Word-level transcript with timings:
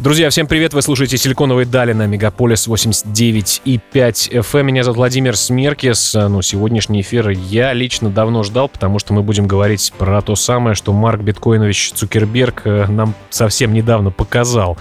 Друзья, 0.00 0.30
всем 0.30 0.46
привет! 0.46 0.72
Вы 0.72 0.80
слушаете 0.80 1.18
«Силиконовые 1.18 1.66
дали» 1.66 1.92
на 1.92 2.06
Мегаполис 2.06 2.66
89 2.66 3.60
и 3.66 3.78
5 3.92 4.30
FM. 4.32 4.62
Меня 4.62 4.82
зовут 4.82 4.96
Владимир 4.96 5.36
Смеркис. 5.36 6.14
Ну, 6.14 6.40
сегодняшний 6.40 7.02
эфир 7.02 7.28
я 7.28 7.74
лично 7.74 8.08
давно 8.08 8.42
ждал, 8.42 8.70
потому 8.70 8.98
что 8.98 9.12
мы 9.12 9.22
будем 9.22 9.46
говорить 9.46 9.92
про 9.98 10.22
то 10.22 10.36
самое, 10.36 10.74
что 10.74 10.94
Марк 10.94 11.20
Биткоинович 11.20 11.92
Цукерберг 11.92 12.62
э, 12.64 12.86
нам 12.86 13.12
совсем 13.28 13.74
недавно 13.74 14.10
показал. 14.10 14.78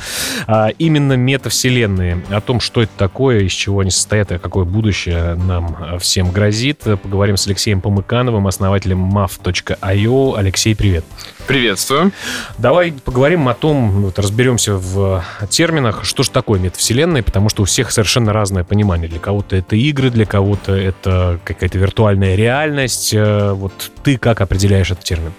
А 0.47 0.69
именно 0.79 1.17
метавселенные. 1.17 2.23
О 2.29 2.39
том, 2.39 2.61
что 2.61 2.81
это 2.81 2.93
такое, 2.97 3.41
из 3.41 3.51
чего 3.51 3.81
они 3.81 3.91
состоят, 3.91 4.31
и 4.31 4.37
какое 4.37 4.63
будущее 4.63 5.35
нам 5.35 5.99
всем 5.99 6.31
грозит. 6.31 6.83
Поговорим 7.03 7.35
с 7.35 7.45
Алексеем 7.45 7.81
Помыкановым, 7.81 8.47
основателем 8.47 9.13
math.io. 9.13 10.37
Алексей, 10.37 10.77
привет! 10.77 11.03
Приветствую. 11.49 12.11
Давай 12.59 12.91
поговорим 12.91 13.47
о 13.47 13.55
том, 13.55 14.03
вот, 14.03 14.19
разберемся 14.19 14.75
в 14.75 15.25
терминах, 15.49 16.05
что 16.05 16.21
же 16.21 16.29
такое 16.29 16.59
метавселенная, 16.59 17.23
потому 17.23 17.49
что 17.49 17.63
у 17.63 17.65
всех 17.65 17.89
совершенно 17.91 18.33
разное 18.33 18.63
понимание. 18.63 19.09
Для 19.09 19.17
кого-то 19.17 19.55
это 19.55 19.75
игры, 19.75 20.11
для 20.11 20.27
кого-то 20.27 20.75
это 20.75 21.39
какая-то 21.43 21.79
виртуальная 21.79 22.35
реальность. 22.35 23.15
Э, 23.15 23.53
вот 23.53 23.73
ты 24.03 24.19
как 24.19 24.41
определяешь 24.41 24.91
этот 24.91 25.03
термин? 25.03 25.33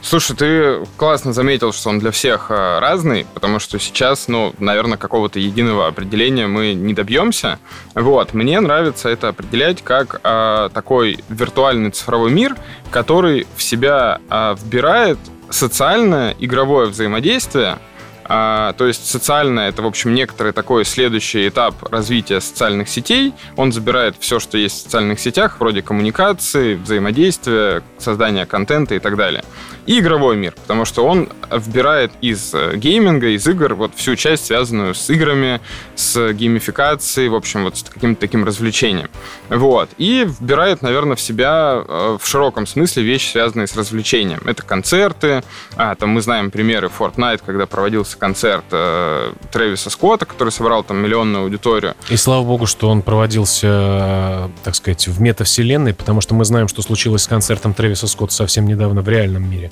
Слушай, 0.00 0.36
ты 0.36 0.86
классно 0.96 1.34
заметил, 1.34 1.74
что 1.74 1.90
он 1.90 1.98
для 1.98 2.12
всех 2.12 2.46
э, 2.48 2.78
разный, 2.80 3.26
потому 3.34 3.58
что 3.58 3.78
сейчас, 3.78 4.28
ну, 4.28 4.54
наверное, 4.58 4.96
какого-то 4.96 5.38
единого 5.38 5.86
определения 5.86 6.46
мы 6.46 6.72
не 6.72 6.94
добьемся. 6.94 7.58
Вот, 7.94 8.32
мне 8.32 8.58
нравится 8.58 9.10
это 9.10 9.28
определять 9.28 9.82
как 9.82 10.20
э, 10.24 10.70
такой 10.72 11.22
виртуальный 11.28 11.90
цифровой 11.90 12.32
мир, 12.32 12.56
который 12.90 13.46
в 13.54 13.62
себя 13.62 14.18
э, 14.30 14.56
вбирает 14.58 15.18
социальное 15.52 16.34
игровое 16.38 16.88
взаимодействие, 16.88 17.78
а, 18.24 18.72
то 18.74 18.86
есть 18.86 19.08
социальное 19.08 19.68
это, 19.68 19.82
в 19.82 19.86
общем, 19.86 20.14
некоторый 20.14 20.52
такой 20.52 20.84
следующий 20.84 21.48
этап 21.48 21.82
развития 21.90 22.40
социальных 22.40 22.88
сетей. 22.88 23.34
Он 23.56 23.72
забирает 23.72 24.16
все, 24.18 24.40
что 24.40 24.58
есть 24.58 24.76
в 24.76 24.82
социальных 24.82 25.20
сетях, 25.20 25.56
вроде 25.60 25.82
коммуникации, 25.82 26.74
взаимодействия, 26.74 27.82
создания 27.98 28.46
контента 28.46 28.94
и 28.94 28.98
так 28.98 29.16
далее 29.16 29.44
и 29.86 29.98
игровой 29.98 30.36
мир, 30.36 30.54
потому 30.54 30.84
что 30.84 31.04
он 31.04 31.28
вбирает 31.50 32.12
из 32.20 32.54
э, 32.54 32.76
гейминга, 32.76 33.28
из 33.28 33.46
игр 33.48 33.74
вот 33.74 33.94
всю 33.96 34.14
часть, 34.14 34.46
связанную 34.46 34.94
с 34.94 35.10
играми, 35.10 35.60
с 35.96 36.32
геймификацией, 36.32 37.28
в 37.28 37.34
общем, 37.34 37.64
вот 37.64 37.78
с 37.78 37.82
каким-то 37.82 38.20
таким 38.20 38.44
развлечением. 38.44 39.10
Вот. 39.48 39.90
И 39.98 40.24
вбирает, 40.24 40.82
наверное, 40.82 41.16
в 41.16 41.20
себя 41.20 41.82
э, 41.86 42.18
в 42.20 42.26
широком 42.26 42.66
смысле 42.66 43.02
вещи, 43.02 43.32
связанные 43.32 43.66
с 43.66 43.76
развлечением. 43.76 44.40
Это 44.44 44.62
концерты, 44.62 45.42
а, 45.76 45.94
там 45.96 46.10
мы 46.10 46.22
знаем 46.22 46.50
примеры 46.50 46.88
Fortnite, 46.96 47.42
когда 47.44 47.66
проводился 47.66 48.11
концерт 48.16 48.64
э, 48.70 49.32
Трэвиса 49.50 49.90
Скотта, 49.90 50.26
который 50.26 50.50
собрал 50.50 50.84
там 50.84 50.98
миллионную 50.98 51.44
аудиторию. 51.44 51.94
И 52.10 52.16
слава 52.16 52.44
богу, 52.44 52.66
что 52.66 52.88
он 52.88 53.02
проводился, 53.02 53.66
э, 53.68 54.48
так 54.64 54.74
сказать, 54.74 55.08
в 55.08 55.20
метавселенной, 55.20 55.94
потому 55.94 56.20
что 56.20 56.34
мы 56.34 56.44
знаем, 56.44 56.68
что 56.68 56.82
случилось 56.82 57.22
с 57.22 57.28
концертом 57.28 57.74
Трэвиса 57.74 58.06
Скотта 58.06 58.34
совсем 58.34 58.66
недавно 58.66 59.02
в 59.02 59.08
реальном 59.08 59.50
мире. 59.50 59.70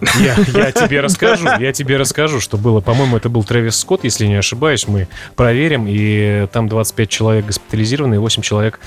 Я, 0.00 0.36
я 0.54 0.72
тебе 0.72 1.00
расскажу, 1.00 1.48
я 1.58 1.72
тебе 1.72 1.96
расскажу, 1.96 2.40
что 2.40 2.56
было. 2.56 2.80
По-моему, 2.80 3.16
это 3.16 3.28
был 3.28 3.44
Трэвис 3.44 3.76
Скотт, 3.76 4.04
если 4.04 4.26
не 4.26 4.34
ошибаюсь. 4.34 4.86
Мы 4.86 5.08
проверим, 5.36 5.86
и 5.88 6.46
там 6.52 6.68
25 6.68 7.08
человек 7.08 7.46
госпитализированы, 7.46 8.16
и 8.16 8.18
8 8.18 8.42
человек 8.42 8.80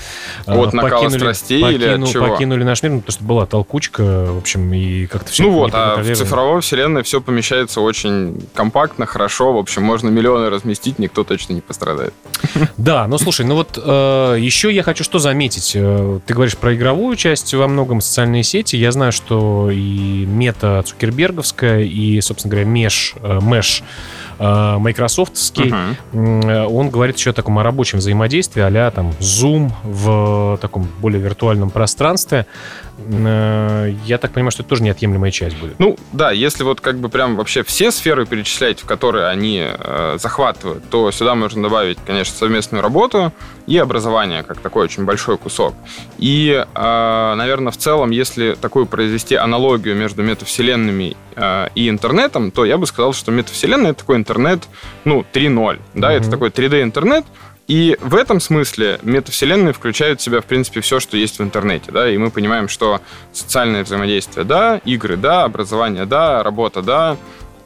а, 0.46 0.56
от 0.58 0.72
покинули, 0.72 1.18
страстей 1.18 1.62
покину, 1.62 2.06
или 2.06 2.12
чего? 2.12 2.26
покинули 2.28 2.64
наш 2.64 2.82
мир, 2.82 2.92
ну, 2.92 3.00
потому 3.00 3.12
что 3.12 3.24
была 3.24 3.46
толкучка, 3.46 4.02
в 4.32 4.38
общем, 4.38 4.72
и 4.72 5.06
как-то 5.06 5.32
все 5.32 5.42
Ну 5.44 5.50
вот, 5.50 5.70
а 5.74 5.96
в 5.96 6.14
цифровой 6.14 6.60
вселенной 6.60 7.02
все 7.02 7.20
помещается 7.20 7.80
очень 7.80 8.40
компактно, 8.54 9.06
хорошо, 9.06 9.52
в 9.52 9.58
общем, 9.58 9.82
можно 9.82 10.08
миллионы 10.08 10.50
разместить, 10.50 10.98
никто 10.98 11.24
точно 11.24 11.54
не 11.54 11.60
пострадает. 11.60 12.14
Да, 12.76 13.06
ну 13.06 13.18
слушай, 13.18 13.44
ну 13.44 13.54
вот 13.56 13.78
э, 13.82 14.36
еще 14.38 14.72
я 14.72 14.82
хочу 14.82 15.04
что 15.04 15.18
заметить. 15.18 15.72
Э, 15.74 16.20
ты 16.26 16.34
говоришь 16.34 16.56
про 16.56 16.74
игровую 16.74 17.16
часть 17.16 17.52
во 17.54 17.68
многом 17.68 18.00
социальные 18.00 18.42
сети. 18.42 18.76
Я 18.76 18.92
знаю, 18.92 19.12
что 19.12 19.70
и 19.70 20.24
мета 20.26 20.82
Цукерберговская 21.00 21.80
и, 21.80 22.20
собственно 22.20 22.50
говоря, 22.50 22.68
Меш, 22.68 23.14
Меш 23.22 23.82
э, 24.38 24.76
майкрософтский, 24.78 25.72
uh-huh. 26.12 26.66
он 26.66 26.90
говорит 26.90 27.16
еще 27.16 27.30
о 27.30 27.32
таком 27.32 27.58
о 27.58 27.62
рабочем 27.62 27.98
взаимодействии, 27.98 28.62
а 28.62 28.90
там 28.90 29.12
Zoom 29.18 29.72
в 29.82 30.58
таком 30.60 30.86
более 31.00 31.22
виртуальном 31.22 31.70
пространстве. 31.70 32.44
Э, 33.08 33.92
я 34.04 34.18
так 34.18 34.32
понимаю, 34.32 34.50
что 34.50 34.62
это 34.62 34.70
тоже 34.70 34.82
неотъемлемая 34.82 35.30
часть 35.30 35.56
будет. 35.56 35.78
Ну, 35.78 35.96
да, 36.12 36.30
если 36.30 36.62
вот 36.64 36.80
как 36.80 36.98
бы 36.98 37.08
прям 37.08 37.36
вообще 37.36 37.62
все 37.62 37.90
сферы 37.90 38.26
перечислять, 38.26 38.80
в 38.80 38.86
которые 38.86 39.26
они 39.26 39.64
э, 39.66 40.16
захватывают, 40.18 40.88
то 40.90 41.10
сюда 41.10 41.34
можно 41.34 41.62
добавить, 41.62 41.98
конечно, 42.06 42.36
совместную 42.36 42.82
работу 42.82 43.32
и 43.66 43.78
образование, 43.78 44.42
как 44.42 44.58
такой 44.58 44.84
очень 44.84 45.04
большой 45.04 45.38
кусок. 45.38 45.74
И, 46.18 46.64
э, 46.74 47.34
наверное, 47.34 47.72
в 47.72 47.76
целом, 47.76 48.10
если 48.10 48.54
такую 48.54 48.86
произвести 48.86 49.34
аналогию 49.34 49.96
между 49.96 50.22
метавселенными 50.22 51.16
э, 51.36 51.68
и 51.74 51.88
интернетом, 51.88 52.50
то 52.50 52.64
я 52.64 52.76
бы 52.76 52.86
сказал, 52.86 53.12
что 53.12 53.30
метавселенная— 53.32 53.90
это 53.92 54.00
такой 54.00 54.16
интернет, 54.16 54.64
ну, 55.04 55.24
3.0, 55.32 55.80
да, 55.94 56.12
mm-hmm. 56.12 56.16
это 56.16 56.30
такой 56.30 56.50
3D-интернет, 56.50 57.24
и 57.70 57.96
в 58.00 58.16
этом 58.16 58.40
смысле 58.40 58.98
метавселенные 59.02 59.72
включают 59.72 60.20
в 60.20 60.24
себя, 60.24 60.40
в 60.40 60.44
принципе, 60.44 60.80
все, 60.80 60.98
что 60.98 61.16
есть 61.16 61.38
в 61.38 61.42
интернете, 61.44 61.92
да, 61.92 62.10
и 62.10 62.18
мы 62.18 62.32
понимаем, 62.32 62.68
что 62.68 63.00
социальное 63.32 63.84
взаимодействие, 63.84 64.44
да, 64.44 64.78
игры, 64.78 65.16
да, 65.16 65.44
образование, 65.44 66.04
да, 66.04 66.42
работа, 66.42 66.82
да, 66.82 67.16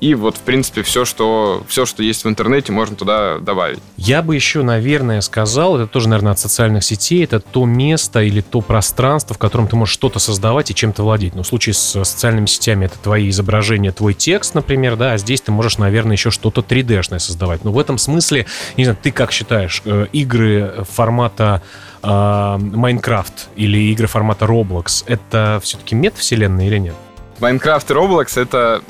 и 0.05 0.15
вот, 0.15 0.37
в 0.37 0.41
принципе, 0.41 0.83
все, 0.83 1.07
что, 1.07 1.65
все, 1.67 1.87
что 1.87 2.03
есть 2.03 2.25
в 2.25 2.29
интернете, 2.29 2.73
можно 2.73 2.95
туда 2.95 3.39
добавить. 3.39 3.79
Я 3.97 4.21
бы 4.21 4.35
еще, 4.35 4.63
наверное, 4.63 5.23
сказал, 5.23 5.79
это 5.79 5.87
тоже, 5.87 6.11
наверное, 6.11 6.33
от 6.33 6.39
социальных 6.39 6.85
сетей, 6.85 7.25
это 7.25 7.41
то 7.41 7.65
место 7.65 8.21
или 8.21 8.43
то 8.43 8.61
пространство, 8.61 9.35
в 9.35 9.39
котором 9.39 9.67
ты 9.67 9.77
можешь 9.77 9.95
что-то 9.95 10.19
создавать 10.19 10.71
и 10.71 10.75
чем-то 10.75 11.03
владеть. 11.05 11.35
Ну, 11.35 11.43
в 11.43 11.47
случае 11.47 11.73
с 11.73 12.05
социальными 12.05 12.45
сетями 12.45 12.85
это 12.85 12.99
твои 12.99 13.31
изображения, 13.31 13.93
твой 13.93 14.13
текст, 14.13 14.55
например, 14.55 14.97
да, 14.97 15.13
а 15.13 15.17
здесь 15.17 15.41
ты 15.41 15.53
можешь, 15.53 15.79
наверное, 15.79 16.17
еще 16.17 16.31
что-то 16.31 16.61
3D-шное 16.61 17.19
создавать. 17.19 17.65
Но 17.65 17.73
в 17.73 17.79
этом 17.79 17.97
смысле, 17.97 18.45
не 18.77 18.85
знаю, 18.85 18.99
ты 19.03 19.11
как 19.11 19.33
считаешь, 19.33 19.81
э, 19.87 20.07
игры 20.13 20.85
формата 20.87 21.63
э, 22.03 22.59
Майнкрафт 22.59 23.49
или 23.57 23.79
игры 23.91 24.07
формата 24.07 24.45
Roblox, 24.45 25.05
это 25.07 25.61
все-таки 25.63 25.95
метавселенная 25.95 26.67
или 26.67 26.77
нет? 26.77 26.95
Майнкрафт 27.41 27.91
и 27.91 27.95
Roblox 27.95 28.39
это 28.39 28.83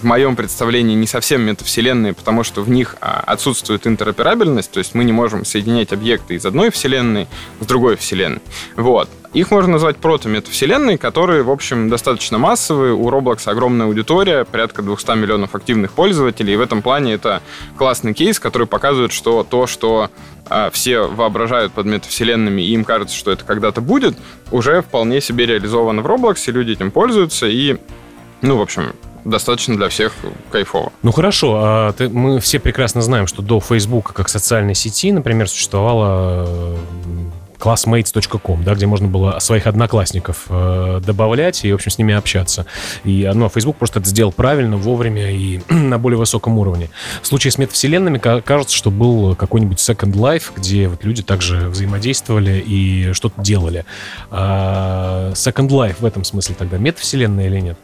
в 0.00 0.04
моем 0.04 0.36
представлении 0.36 0.94
не 0.94 1.06
совсем 1.06 1.42
метавселенные, 1.42 2.14
потому 2.14 2.42
что 2.42 2.62
в 2.62 2.70
них 2.70 2.96
а, 3.00 3.22
отсутствует 3.26 3.86
интероперабельность, 3.86 4.70
то 4.70 4.78
есть 4.78 4.94
мы 4.94 5.04
не 5.04 5.12
можем 5.12 5.44
соединять 5.44 5.92
объекты 5.92 6.34
из 6.34 6.46
одной 6.46 6.70
вселенной 6.70 7.28
с 7.60 7.66
другой 7.66 7.96
вселенной. 7.96 8.40
Вот. 8.76 9.08
Их 9.32 9.52
можно 9.52 9.72
назвать 9.72 9.98
прото-метавселенные, 9.98 10.98
которые, 10.98 11.44
в 11.44 11.50
общем, 11.50 11.88
достаточно 11.88 12.38
массовые. 12.38 12.94
У 12.94 13.08
Roblox 13.08 13.48
огромная 13.48 13.86
аудитория, 13.86 14.44
порядка 14.44 14.82
200 14.82 15.16
миллионов 15.16 15.54
активных 15.54 15.92
пользователей. 15.92 16.54
И 16.54 16.56
в 16.56 16.60
этом 16.60 16.82
плане 16.82 17.12
это 17.12 17.40
классный 17.76 18.12
кейс, 18.12 18.40
который 18.40 18.66
показывает, 18.66 19.12
что 19.12 19.46
то, 19.48 19.68
что 19.68 20.10
э, 20.48 20.70
все 20.72 21.02
воображают 21.02 21.72
под 21.72 21.86
метавселенными, 21.86 22.60
и 22.60 22.72
им 22.72 22.84
кажется, 22.84 23.14
что 23.14 23.30
это 23.30 23.44
когда-то 23.44 23.80
будет, 23.80 24.16
уже 24.50 24.82
вполне 24.82 25.20
себе 25.20 25.46
реализовано 25.46 26.02
в 26.02 26.06
Roblox, 26.06 26.42
и 26.48 26.50
люди 26.50 26.72
этим 26.72 26.90
пользуются. 26.90 27.46
И, 27.46 27.76
ну, 28.42 28.56
в 28.56 28.60
общем, 28.60 28.94
достаточно 29.24 29.76
для 29.76 29.88
всех 29.88 30.12
кайфово. 30.50 30.92
Ну 31.02 31.12
хорошо, 31.12 31.60
а 31.62 31.92
ты, 31.92 32.08
мы 32.08 32.40
все 32.40 32.58
прекрасно 32.58 33.02
знаем, 33.02 33.26
что 33.26 33.42
до 33.42 33.60
Facebook 33.60 34.12
как 34.12 34.28
социальной 34.28 34.74
сети, 34.74 35.12
например, 35.12 35.48
существовала 35.48 36.46
э, 36.46 36.76
classmates.com, 37.60 38.64
да, 38.64 38.74
где 38.74 38.86
можно 38.86 39.06
было 39.06 39.38
своих 39.38 39.66
одноклассников 39.66 40.46
э, 40.48 41.00
добавлять 41.04 41.64
и, 41.64 41.72
в 41.72 41.74
общем, 41.76 41.90
с 41.90 41.98
ними 41.98 42.14
общаться. 42.14 42.66
И, 43.04 43.30
ну, 43.32 43.46
а 43.46 43.48
Facebook 43.48 43.76
просто 43.76 44.00
это 44.00 44.08
сделал 44.08 44.32
правильно, 44.32 44.76
вовремя 44.76 45.30
и 45.30 45.60
на 45.68 45.98
более 45.98 46.18
высоком 46.18 46.58
уровне. 46.58 46.90
В 47.22 47.26
случае 47.26 47.52
с 47.52 47.58
метавселенными 47.58 48.18
кажется, 48.18 48.74
что 48.74 48.90
был 48.90 49.36
какой-нибудь 49.36 49.78
Second 49.78 50.14
Life, 50.14 50.52
где 50.56 50.88
вот 50.88 51.04
люди 51.04 51.22
также 51.22 51.68
взаимодействовали 51.68 52.62
и 52.66 53.12
что-то 53.12 53.40
делали. 53.40 53.84
А 54.30 55.32
Second 55.32 55.68
Life 55.68 55.96
в 56.00 56.04
этом 56.04 56.24
смысле 56.24 56.56
тогда 56.58 56.78
метавселенная 56.78 57.46
или 57.46 57.60
нет? 57.60 57.78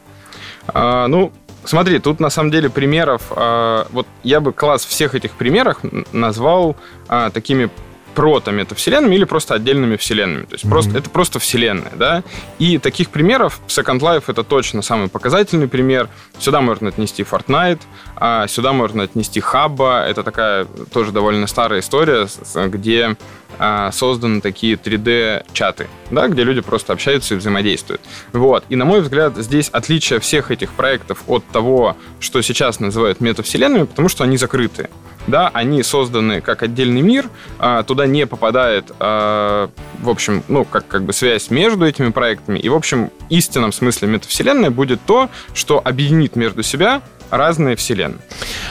А, 0.67 1.07
ну, 1.07 1.31
смотри, 1.63 1.99
тут 1.99 2.19
на 2.19 2.29
самом 2.29 2.51
деле 2.51 2.69
примеров, 2.69 3.31
а, 3.31 3.87
вот 3.91 4.07
я 4.23 4.39
бы 4.39 4.53
класс 4.53 4.85
всех 4.85 5.15
этих 5.15 5.33
примеров 5.33 5.79
назвал 6.11 6.75
а, 7.07 7.29
такими 7.29 7.69
прото-метавселенными 8.17 9.13
или 9.13 9.25
просто 9.25 9.53
отдельными 9.53 9.95
вселенными. 9.95 10.45
То 10.45 10.53
есть 10.53 10.65
mm-hmm. 10.65 10.69
просто, 10.69 10.97
это 10.97 11.09
просто 11.11 11.37
вселенная, 11.37 11.93
да. 11.95 12.23
И 12.57 12.79
таких 12.79 13.11
примеров 13.11 13.61
Second 13.67 13.99
Life 13.99 14.23
это 14.25 14.43
точно 14.43 14.81
самый 14.81 15.07
показательный 15.07 15.67
пример. 15.67 16.09
Сюда 16.39 16.61
можно 16.61 16.89
отнести 16.89 17.21
Fortnite, 17.21 17.81
а 18.15 18.47
сюда 18.47 18.73
можно 18.73 19.03
отнести 19.03 19.39
Хаба. 19.39 20.03
Это 20.07 20.23
такая 20.23 20.65
тоже 20.91 21.11
довольно 21.11 21.45
старая 21.45 21.81
история, 21.81 22.27
где 22.55 23.15
а, 23.59 23.91
созданы 23.91 24.41
такие 24.41 24.77
3D-чаты, 24.77 25.85
да, 26.09 26.27
где 26.27 26.43
люди 26.43 26.61
просто 26.61 26.93
общаются 26.93 27.35
и 27.35 27.37
взаимодействуют. 27.37 28.01
Вот. 28.33 28.63
И, 28.69 28.75
на 28.75 28.85
мой 28.85 29.01
взгляд, 29.01 29.37
здесь 29.37 29.69
отличие 29.69 30.19
всех 30.19 30.49
этих 30.49 30.71
проектов 30.71 31.23
от 31.27 31.45
того, 31.45 31.95
что 32.19 32.41
сейчас 32.41 32.79
называют 32.79 33.21
метавселенными, 33.21 33.83
потому 33.83 34.09
что 34.09 34.23
они 34.23 34.37
закрыты. 34.37 34.89
Да, 35.27 35.49
они 35.53 35.83
созданы 35.83 36.41
как 36.41 36.63
отдельный 36.63 37.01
мир, 37.01 37.29
а, 37.59 37.83
туда 37.83 38.07
не 38.07 38.25
попадает, 38.25 38.91
а, 38.99 39.69
в 39.99 40.09
общем, 40.09 40.43
ну, 40.47 40.63
как, 40.63 40.87
как 40.87 41.03
бы 41.03 41.13
связь 41.13 41.49
между 41.49 41.85
этими 41.85 42.09
проектами. 42.09 42.59
И, 42.59 42.69
в 42.69 42.75
общем, 42.75 43.11
истинном 43.29 43.73
смысле 43.73 44.07
метавселенная 44.07 44.71
будет 44.71 45.01
то, 45.05 45.29
что 45.53 45.81
объединит 45.83 46.35
между 46.35 46.63
себя 46.63 47.01
разные 47.29 47.75
вселенные. 47.75 48.19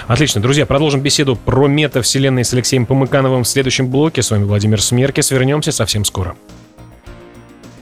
Отлично. 0.07 0.41
Друзья, 0.41 0.65
продолжим 0.67 1.01
беседу 1.01 1.37
про 1.37 1.67
метавселенные 1.69 2.45
с 2.45 2.53
Алексеем 2.55 2.87
Помыкановым 2.87 3.45
в 3.45 3.49
следующем 3.49 3.89
блоке. 3.89 4.23
С 4.23 4.31
вами 4.31 4.45
Владимир 4.45 4.81
Смеркис. 4.81 5.31
Вернемся 5.31 5.73
совсем 5.73 6.05
скоро. 6.05 6.37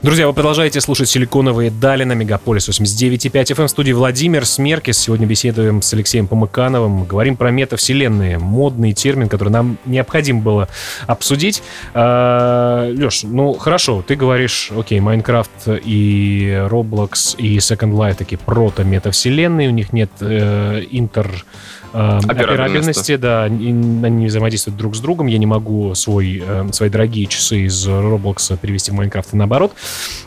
Друзья, 0.01 0.27
вы 0.27 0.33
продолжаете 0.33 0.81
слушать 0.81 1.09
«Силиконовые 1.09 1.71
дали» 1.71 2.03
на 2.03 2.13
Мегаполис 2.13 2.69
89.5 2.69 3.31
FM 3.31 3.61
эм. 3.61 3.65
в 3.65 3.69
студии 3.69 3.91
Владимир 3.91 4.45
Смеркис. 4.45 4.99
Сегодня 4.99 5.25
беседуем 5.25 5.81
с 5.81 5.91
Алексеем 5.93 6.27
Помыкановым. 6.27 7.05
Говорим 7.05 7.35
про 7.35 7.49
метавселенные. 7.49 8.37
Модный 8.37 8.93
термин, 8.93 9.29
который 9.29 9.49
нам 9.49 9.77
необходимо 9.85 10.41
было 10.41 10.67
обсудить. 11.07 11.63
А, 11.93 12.87
Леш, 12.91 13.23
ну 13.23 13.53
хорошо, 13.53 14.03
ты 14.05 14.15
говоришь, 14.15 14.71
окей, 14.77 14.99
Майнкрафт 14.99 15.67
и 15.67 16.49
Roblox 16.69 17.35
и 17.37 17.57
Second 17.57 17.93
Life 17.93 18.15
такие 18.15 18.37
прото-метавселенные. 18.37 19.69
У 19.69 19.71
них 19.71 19.91
нет 19.91 20.11
э, 20.19 20.83
интер 20.91 21.45
э, 21.93 22.19
операбельности, 22.27 23.15
да, 23.15 23.45
они 23.45 23.71
не 23.71 24.27
взаимодействуют 24.27 24.77
друг 24.77 24.95
с 24.95 24.99
другом. 24.99 25.27
Я 25.27 25.39
не 25.39 25.47
могу 25.47 25.95
свой, 25.95 26.43
э, 26.45 26.67
свои 26.73 26.89
дорогие 26.89 27.25
часы 27.25 27.61
из 27.61 27.87
Roblox 27.87 28.55
перевести 28.57 28.91
в 28.91 28.93
Майнкрафт 28.93 29.33
и 29.33 29.37
наоборот. 29.37 29.73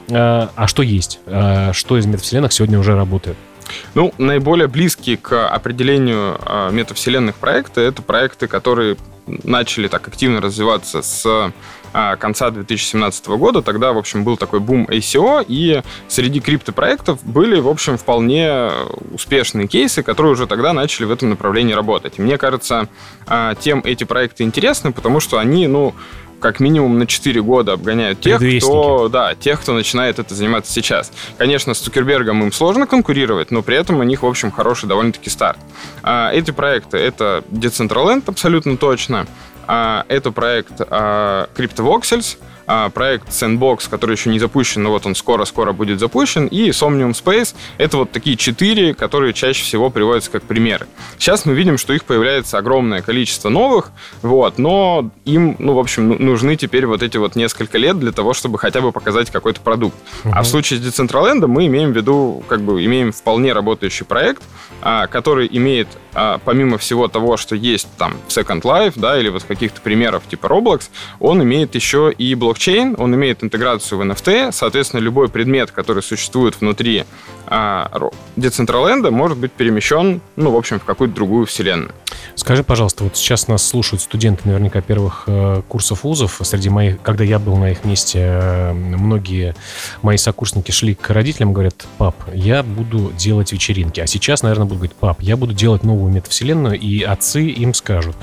Э, 0.08 0.48
а 0.54 0.66
что 0.66 0.82
есть? 0.82 1.20
Э, 1.26 1.72
что 1.72 1.98
из 1.98 2.06
метавселенных 2.06 2.52
сегодня 2.52 2.78
уже 2.78 2.94
работает? 2.94 3.36
Ну, 3.94 4.14
наиболее 4.16 4.66
близкие 4.66 5.18
к 5.18 5.48
определению 5.48 6.40
э, 6.40 6.70
метавселенных 6.72 7.36
проекты 7.36 7.82
это 7.82 8.00
проекты, 8.00 8.46
которые 8.46 8.96
начали 9.26 9.88
так 9.88 10.08
активно 10.08 10.40
развиваться 10.40 11.02
с 11.02 11.52
конца 12.18 12.50
2017 12.50 13.28
года. 13.28 13.62
Тогда, 13.62 13.92
в 13.92 13.98
общем, 13.98 14.22
был 14.24 14.36
такой 14.36 14.60
бум 14.60 14.86
ICO, 14.90 15.44
и 15.46 15.82
среди 16.06 16.40
криптопроектов 16.40 17.22
были, 17.24 17.60
в 17.60 17.68
общем, 17.68 17.96
вполне 17.96 18.70
успешные 19.12 19.66
кейсы, 19.68 20.02
которые 20.02 20.32
уже 20.32 20.46
тогда 20.46 20.74
начали 20.74 21.06
в 21.06 21.10
этом 21.10 21.30
направлении 21.30 21.72
работать. 21.72 22.18
И 22.18 22.22
мне 22.22 22.36
кажется, 22.36 22.88
тем 23.60 23.80
эти 23.84 24.04
проекты 24.04 24.44
интересны, 24.44 24.92
потому 24.92 25.20
что 25.20 25.38
они, 25.38 25.66
ну, 25.66 25.94
как 26.40 26.60
минимум 26.60 26.98
на 26.98 27.06
4 27.06 27.42
года 27.42 27.72
обгоняют 27.72 28.20
тех, 28.20 28.40
кто, 28.40 29.08
да, 29.08 29.34
тех, 29.34 29.60
кто 29.60 29.72
начинает 29.72 30.18
это 30.18 30.34
заниматься 30.34 30.72
сейчас. 30.72 31.12
Конечно, 31.36 31.74
с 31.74 31.78
Цукербергом 31.78 32.42
им 32.42 32.52
сложно 32.52 32.86
конкурировать, 32.86 33.50
но 33.50 33.62
при 33.62 33.76
этом 33.76 34.00
у 34.00 34.02
них, 34.02 34.22
в 34.22 34.26
общем, 34.26 34.50
хороший 34.50 34.88
довольно-таки 34.88 35.30
старт. 35.30 35.58
А, 36.02 36.30
эти 36.32 36.50
проекты— 36.50 36.96
это 36.98 37.44
Decentraland 37.50 38.24
абсолютно 38.26 38.76
точно, 38.76 39.26
а, 39.66 40.04
это 40.08 40.30
проект 40.30 40.80
а, 40.80 41.48
CryptoVoxels, 41.54 42.38
проект 42.94 43.28
Sandbox, 43.28 43.88
который 43.88 44.12
еще 44.12 44.30
не 44.30 44.38
запущен, 44.38 44.82
но 44.82 44.90
вот 44.90 45.06
он 45.06 45.14
скоро-скоро 45.14 45.72
будет 45.72 45.98
запущен, 46.00 46.46
и 46.46 46.70
Somnium 46.70 47.12
Space. 47.12 47.54
Это 47.78 47.98
вот 47.98 48.12
такие 48.12 48.36
четыре, 48.36 48.94
которые 48.94 49.32
чаще 49.32 49.62
всего 49.62 49.90
приводятся 49.90 50.30
как 50.30 50.42
примеры. 50.42 50.86
Сейчас 51.18 51.46
мы 51.46 51.54
видим, 51.54 51.78
что 51.78 51.92
их 51.92 52.04
появляется 52.04 52.58
огромное 52.58 53.02
количество 53.02 53.48
новых, 53.48 53.90
вот, 54.22 54.58
но 54.58 55.10
им, 55.24 55.56
ну, 55.58 55.74
в 55.74 55.78
общем, 55.78 56.08
ну, 56.08 56.16
нужны 56.18 56.56
теперь 56.56 56.86
вот 56.86 57.02
эти 57.02 57.16
вот 57.16 57.36
несколько 57.36 57.78
лет 57.78 57.98
для 57.98 58.12
того, 58.12 58.34
чтобы 58.34 58.58
хотя 58.58 58.80
бы 58.80 58.92
показать 58.92 59.30
какой-то 59.30 59.60
продукт. 59.60 59.96
Uh-huh. 60.24 60.32
А 60.34 60.42
в 60.42 60.46
случае 60.46 60.80
с 60.80 60.82
Decentraland 60.82 61.46
мы 61.46 61.66
имеем 61.66 61.92
в 61.92 61.96
виду, 61.96 62.42
как 62.48 62.60
бы, 62.60 62.84
имеем 62.84 63.12
вполне 63.12 63.52
работающий 63.52 64.04
проект, 64.04 64.42
а, 64.80 65.06
который 65.06 65.48
имеет, 65.50 65.88
а, 66.07 66.07
помимо 66.44 66.78
всего 66.78 67.08
того, 67.08 67.36
что 67.36 67.54
есть 67.54 67.88
там 67.96 68.14
Second 68.28 68.62
Life, 68.62 68.94
да, 68.96 69.18
или 69.18 69.28
вот 69.28 69.44
каких-то 69.44 69.80
примеров 69.80 70.22
типа 70.28 70.46
Roblox, 70.46 70.90
он 71.20 71.42
имеет 71.42 71.74
еще 71.74 72.12
и 72.16 72.34
блокчейн 72.34 72.96
он 72.98 73.14
имеет 73.14 73.44
интеграцию 73.44 73.98
в 73.98 74.02
NFT, 74.02 74.52
соответственно, 74.52 75.00
любой 75.00 75.28
предмет, 75.28 75.70
который 75.70 76.02
существует 76.02 76.60
внутри 76.60 77.04
а, 77.46 78.10
может 79.10 79.38
быть 79.38 79.52
перемещен, 79.52 80.20
ну, 80.36 80.50
в 80.50 80.56
общем, 80.56 80.80
в 80.80 80.84
какую-то 80.84 81.14
другую 81.14 81.46
вселенную. 81.46 81.92
Скажи, 82.34 82.62
пожалуйста, 82.62 83.04
вот 83.04 83.16
сейчас 83.16 83.48
нас 83.48 83.66
слушают 83.66 84.00
студенты 84.00 84.42
наверняка 84.46 84.80
первых 84.80 85.24
э, 85.26 85.62
курсов 85.66 86.04
вузов. 86.04 86.40
Среди 86.42 86.70
моих, 86.70 87.02
когда 87.02 87.24
я 87.24 87.38
был 87.38 87.56
на 87.56 87.72
их 87.72 87.84
месте, 87.84 88.20
э, 88.20 88.72
многие 88.72 89.54
мои 90.02 90.16
сокурсники 90.16 90.70
шли 90.70 90.94
к 90.94 91.10
родителям, 91.10 91.52
говорят, 91.52 91.86
пап, 91.98 92.14
я 92.32 92.62
буду 92.62 93.12
делать 93.16 93.52
вечеринки. 93.52 94.00
А 94.00 94.06
сейчас, 94.06 94.42
наверное, 94.42 94.66
будут 94.66 94.78
говорить, 94.78 94.96
пап, 94.96 95.20
я 95.20 95.36
буду 95.36 95.52
делать 95.52 95.82
новую 95.82 96.07
метавселенную, 96.08 96.78
и 96.78 97.02
отцы 97.02 97.42
им 97.46 97.74
скажут, 97.74 98.16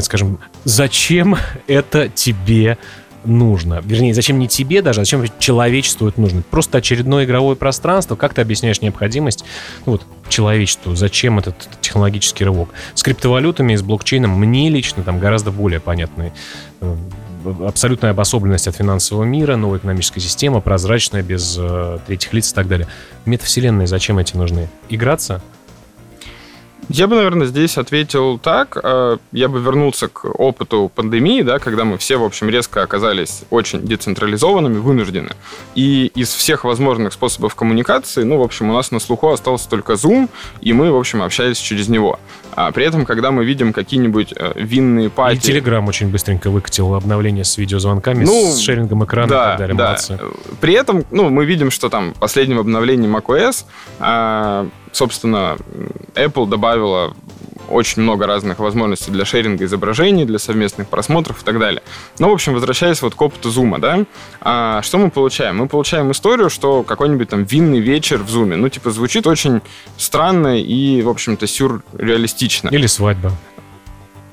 скажем, 0.00 0.38
зачем 0.64 1.36
это 1.66 2.08
тебе 2.08 2.78
нужно. 3.24 3.80
Вернее, 3.84 4.14
зачем 4.14 4.38
не 4.38 4.48
тебе 4.48 4.82
даже, 4.82 5.00
а 5.00 5.04
зачем 5.04 5.24
человечеству 5.38 6.08
это 6.08 6.20
нужно. 6.20 6.42
Просто 6.50 6.78
очередное 6.78 7.24
игровое 7.24 7.56
пространство. 7.56 8.16
Как 8.16 8.34
ты 8.34 8.40
объясняешь 8.40 8.80
необходимость 8.80 9.44
ну, 9.86 9.92
вот, 9.92 10.02
человечеству? 10.28 10.94
Зачем 10.94 11.38
этот 11.38 11.56
технологический 11.80 12.44
рывок? 12.44 12.70
С 12.94 13.02
криптовалютами 13.02 13.72
и 13.72 13.76
с 13.76 13.82
блокчейном 13.82 14.30
мне 14.38 14.68
лично 14.70 15.02
там 15.02 15.18
гораздо 15.18 15.50
более 15.50 15.80
понятны 15.80 16.32
э, 16.80 16.96
абсолютная 17.66 18.12
обособленность 18.12 18.68
от 18.68 18.76
финансового 18.76 19.24
мира, 19.24 19.56
новая 19.56 19.78
экономическая 19.78 20.20
система, 20.20 20.60
прозрачная, 20.60 21.22
без 21.22 21.56
э, 21.58 21.98
третьих 22.06 22.32
лиц 22.32 22.52
и 22.52 22.54
так 22.54 22.68
далее. 22.68 22.86
Метавселенные 23.24 23.86
зачем 23.86 24.18
эти 24.18 24.36
нужны? 24.36 24.68
Играться? 24.88 25.42
Я 26.88 27.06
бы, 27.06 27.16
наверное, 27.16 27.46
здесь 27.46 27.78
ответил 27.78 28.38
так. 28.38 28.76
Э, 28.82 29.16
я 29.32 29.48
бы 29.48 29.60
вернулся 29.60 30.08
к 30.08 30.24
опыту 30.26 30.90
пандемии, 30.94 31.42
да, 31.42 31.58
когда 31.58 31.84
мы 31.84 31.98
все, 31.98 32.16
в 32.16 32.24
общем, 32.24 32.48
резко 32.50 32.82
оказались 32.82 33.42
очень 33.50 33.80
децентрализованными, 33.82 34.78
вынуждены. 34.78 35.30
И 35.74 36.06
из 36.14 36.28
всех 36.28 36.64
возможных 36.64 37.12
способов 37.12 37.54
коммуникации, 37.54 38.22
ну, 38.24 38.38
в 38.38 38.42
общем, 38.42 38.70
у 38.70 38.74
нас 38.74 38.90
на 38.90 39.00
слуху 39.00 39.30
остался 39.30 39.68
только 39.68 39.94
Zoom, 39.94 40.28
и 40.60 40.72
мы, 40.72 40.92
в 40.92 40.96
общем, 40.96 41.22
общались 41.22 41.58
через 41.58 41.88
него. 41.88 42.18
А 42.56 42.72
при 42.72 42.84
этом, 42.84 43.04
когда 43.04 43.30
мы 43.30 43.44
видим 43.44 43.72
какие-нибудь 43.72 44.32
э, 44.36 44.52
винные 44.56 45.10
пати... 45.10 45.50
И 45.50 45.54
Telegram 45.54 45.86
очень 45.86 46.10
быстренько 46.10 46.50
выкатил 46.50 46.94
обновление 46.94 47.44
с 47.44 47.58
видеозвонками, 47.58 48.24
ну, 48.24 48.52
с 48.52 48.60
шерингом 48.60 49.04
экрана 49.04 49.28
да, 49.28 49.44
и 49.44 49.48
так 49.48 49.58
далее. 49.58 49.76
Да. 49.76 49.84
Молодцы. 49.84 50.18
При 50.60 50.74
этом, 50.74 51.04
ну, 51.10 51.30
мы 51.30 51.44
видим, 51.44 51.70
что 51.70 51.88
там 51.88 52.14
в 52.14 52.18
последнем 52.18 52.58
обновлении 52.58 53.08
macOS 53.08 53.64
а, 53.98 54.68
собственно, 54.94 55.56
Apple 56.14 56.48
добавила 56.48 57.14
очень 57.68 58.02
много 58.02 58.26
разных 58.26 58.58
возможностей 58.58 59.10
для 59.10 59.24
шеринга 59.24 59.64
изображений, 59.64 60.24
для 60.24 60.38
совместных 60.38 60.88
просмотров 60.88 61.42
и 61.42 61.44
так 61.44 61.58
далее. 61.58 61.82
Ну, 62.18 62.30
в 62.30 62.32
общем, 62.32 62.54
возвращаясь 62.54 63.02
вот 63.02 63.14
к 63.14 63.22
опыту 63.22 63.50
Zoom, 63.50 63.78
да, 63.78 64.04
а, 64.40 64.82
что 64.82 64.98
мы 64.98 65.10
получаем? 65.10 65.58
Мы 65.58 65.68
получаем 65.68 66.10
историю, 66.10 66.50
что 66.50 66.82
какой-нибудь 66.82 67.28
там 67.28 67.44
винный 67.44 67.80
вечер 67.80 68.18
в 68.18 68.28
Zoom, 68.28 68.56
ну, 68.56 68.68
типа, 68.68 68.90
звучит 68.90 69.26
очень 69.26 69.60
странно 69.96 70.60
и, 70.60 71.02
в 71.02 71.08
общем-то, 71.08 71.46
сюрреалистично. 71.46 72.68
Или 72.68 72.86
свадьба. 72.86 73.32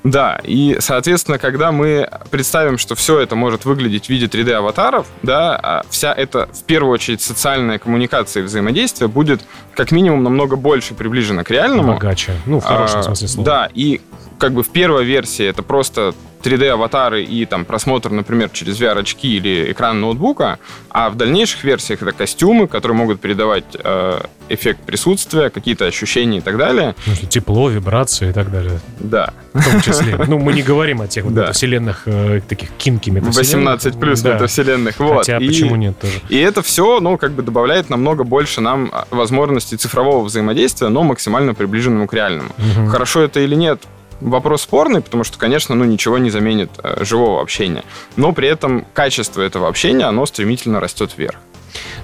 Да, 0.04 0.40
и, 0.42 0.76
соответственно, 0.80 1.38
когда 1.38 1.70
мы 1.70 2.08
представим, 2.30 2.78
что 2.78 2.94
все 2.94 3.20
это 3.20 3.36
может 3.36 3.64
выглядеть 3.64 4.06
в 4.06 4.08
виде 4.08 4.26
3D-аватаров, 4.26 5.06
да, 5.22 5.56
а 5.62 5.82
вся 5.90 6.12
эта, 6.12 6.48
в 6.52 6.64
первую 6.64 6.92
очередь, 6.92 7.22
социальная 7.22 7.78
коммуникация 7.78 8.42
и 8.42 8.46
взаимодействие 8.46 9.08
будет 9.08 9.42
как 9.74 9.92
минимум 9.92 10.24
намного 10.24 10.56
больше 10.56 10.94
приближена 10.94 11.44
к 11.44 11.50
реальному. 11.50 11.94
Богаче, 11.94 12.32
ну, 12.46 12.60
в 12.60 12.64
хорошем 12.64 13.00
а, 13.00 13.02
смысле 13.04 13.28
слова. 13.28 13.46
Да, 13.46 13.68
и 13.72 14.00
как 14.38 14.52
бы 14.52 14.64
в 14.64 14.70
первой 14.70 15.04
версии 15.04 15.46
это 15.46 15.62
просто 15.62 16.14
3D-аватары 16.42 17.24
и 17.24 17.46
там 17.46 17.64
просмотр, 17.64 18.10
например, 18.10 18.50
через 18.50 18.80
VR-очки 18.80 19.36
или 19.36 19.72
экран 19.72 20.00
ноутбука, 20.00 20.58
а 20.90 21.10
в 21.10 21.16
дальнейших 21.16 21.64
версиях 21.64 22.02
это 22.02 22.12
костюмы, 22.12 22.66
которые 22.66 22.96
могут 22.96 23.20
передавать 23.20 23.64
э, 23.74 24.20
эффект 24.48 24.80
присутствия, 24.80 25.50
какие-то 25.50 25.86
ощущения 25.86 26.38
и 26.38 26.40
так 26.40 26.56
далее. 26.56 26.94
Ну, 27.06 27.14
тепло, 27.28 27.68
вибрации 27.68 28.30
и 28.30 28.32
так 28.32 28.50
далее. 28.50 28.80
Да. 28.98 29.32
В 29.52 29.64
том 29.64 29.80
числе. 29.80 30.16
Ну, 30.32 30.38
мы 30.38 30.52
не 30.52 30.62
говорим 30.62 31.00
о 31.00 31.08
тех 31.08 31.24
да. 31.32 31.42
метавселенных, 31.42 32.02
э, 32.06 32.40
таких 32.48 32.70
кинки 32.78 33.10
метавселенных. 33.10 33.76
18 33.76 34.00
плюс 34.00 34.20
да. 34.20 34.34
метавселенных. 34.34 34.98
Вот. 34.98 35.18
Хотя 35.18 35.38
и, 35.38 35.46
почему 35.46 35.76
нет 35.76 35.98
тоже? 35.98 36.20
И 36.28 36.38
это 36.38 36.62
все, 36.62 37.00
ну, 37.00 37.18
как 37.18 37.32
бы 37.32 37.42
добавляет 37.42 37.90
намного 37.90 38.24
больше 38.24 38.60
нам 38.60 38.92
возможностей 39.10 39.76
цифрового 39.76 40.24
взаимодействия, 40.24 40.88
но 40.88 41.02
максимально 41.02 41.54
приближенному 41.54 42.06
к 42.06 42.14
реальному. 42.14 42.50
Угу. 42.58 42.88
Хорошо 42.88 43.22
это 43.22 43.40
или 43.40 43.54
нет, 43.54 43.82
вопрос 44.28 44.62
спорный, 44.62 45.00
потому 45.00 45.24
что, 45.24 45.38
конечно, 45.38 45.74
ну, 45.74 45.84
ничего 45.84 46.18
не 46.18 46.30
заменит 46.30 46.70
э, 46.82 47.04
живого 47.04 47.40
общения. 47.40 47.84
Но 48.16 48.32
при 48.32 48.48
этом 48.48 48.86
качество 48.94 49.42
этого 49.42 49.68
общения, 49.68 50.04
оно 50.04 50.26
стремительно 50.26 50.80
растет 50.80 51.12
вверх. 51.16 51.38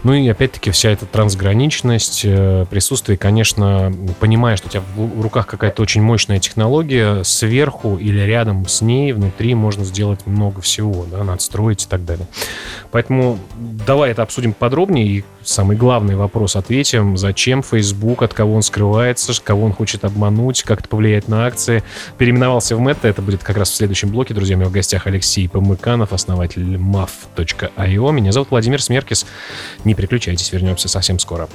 Ну 0.02 0.14
и 0.14 0.28
опять-таки 0.28 0.70
вся 0.70 0.90
эта 0.90 1.06
трансграничность, 1.06 2.22
э, 2.24 2.66
присутствие, 2.70 3.18
конечно, 3.18 3.92
понимая, 4.20 4.56
что 4.56 4.68
у 4.68 4.70
тебя 4.70 4.82
в 4.96 5.20
руках 5.20 5.46
какая-то 5.46 5.82
очень 5.82 6.02
мощная 6.02 6.38
технология, 6.38 7.22
сверху 7.24 7.96
или 7.96 8.20
рядом 8.20 8.66
с 8.66 8.80
ней, 8.80 9.12
внутри 9.12 9.54
можно 9.54 9.84
сделать 9.84 10.26
много 10.26 10.60
всего, 10.60 11.04
да, 11.10 11.24
надстроить 11.24 11.84
и 11.84 11.88
так 11.88 12.04
далее. 12.04 12.26
Поэтому 12.90 13.38
давай 13.56 14.12
это 14.12 14.22
обсудим 14.22 14.52
подробнее 14.52 15.06
и 15.06 15.24
самый 15.48 15.76
главный 15.76 16.14
вопрос 16.14 16.56
ответим. 16.56 17.16
Зачем 17.16 17.62
Facebook, 17.62 18.22
от 18.22 18.34
кого 18.34 18.54
он 18.54 18.62
скрывается, 18.62 19.32
кого 19.42 19.64
он 19.64 19.72
хочет 19.72 20.04
обмануть, 20.04 20.62
как 20.62 20.80
это 20.80 20.88
повлияет 20.88 21.28
на 21.28 21.46
акции. 21.46 21.82
Переименовался 22.18 22.76
в 22.76 22.80
Мета, 22.80 23.08
это 23.08 23.22
будет 23.22 23.42
как 23.42 23.56
раз 23.56 23.70
в 23.70 23.74
следующем 23.74 24.10
блоке. 24.10 24.34
Друзья, 24.34 24.56
у 24.56 24.60
меня 24.60 24.68
в 24.68 24.72
гостях 24.72 25.06
Алексей 25.06 25.48
Помыканов, 25.48 26.12
основатель 26.12 26.76
mav.io. 26.76 28.12
Меня 28.12 28.32
зовут 28.32 28.50
Владимир 28.50 28.82
Смеркис. 28.82 29.26
Не 29.84 29.94
переключайтесь, 29.94 30.52
вернемся 30.52 30.88
совсем 30.88 31.18
скоро. 31.18 31.48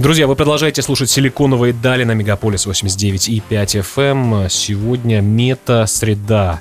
Друзья, 0.00 0.26
вы 0.26 0.34
продолжаете 0.34 0.80
слушать 0.80 1.10
«Силиконовые 1.10 1.74
дали» 1.74 2.04
на 2.04 2.12
Мегаполис 2.12 2.64
89 2.64 3.28
и 3.28 3.40
5 3.40 3.76
FM. 3.76 4.48
Сегодня 4.48 5.20
мета-среда. 5.20 6.60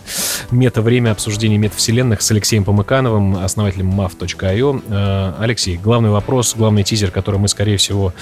Мета-время 0.51 1.11
обсуждения 1.11 1.57
метавселенных 1.57 2.21
с 2.21 2.29
Алексеем 2.31 2.65
Помыкановым, 2.65 3.37
основателем 3.37 3.97
mav.io. 3.97 4.83
Э, 4.89 5.41
Алексей, 5.41 5.77
главный 5.77 6.09
вопрос, 6.09 6.53
главный 6.53 6.83
тизер, 6.83 7.11
который 7.11 7.39
мы, 7.39 7.47
скорее 7.47 7.77
всего, 7.77 8.13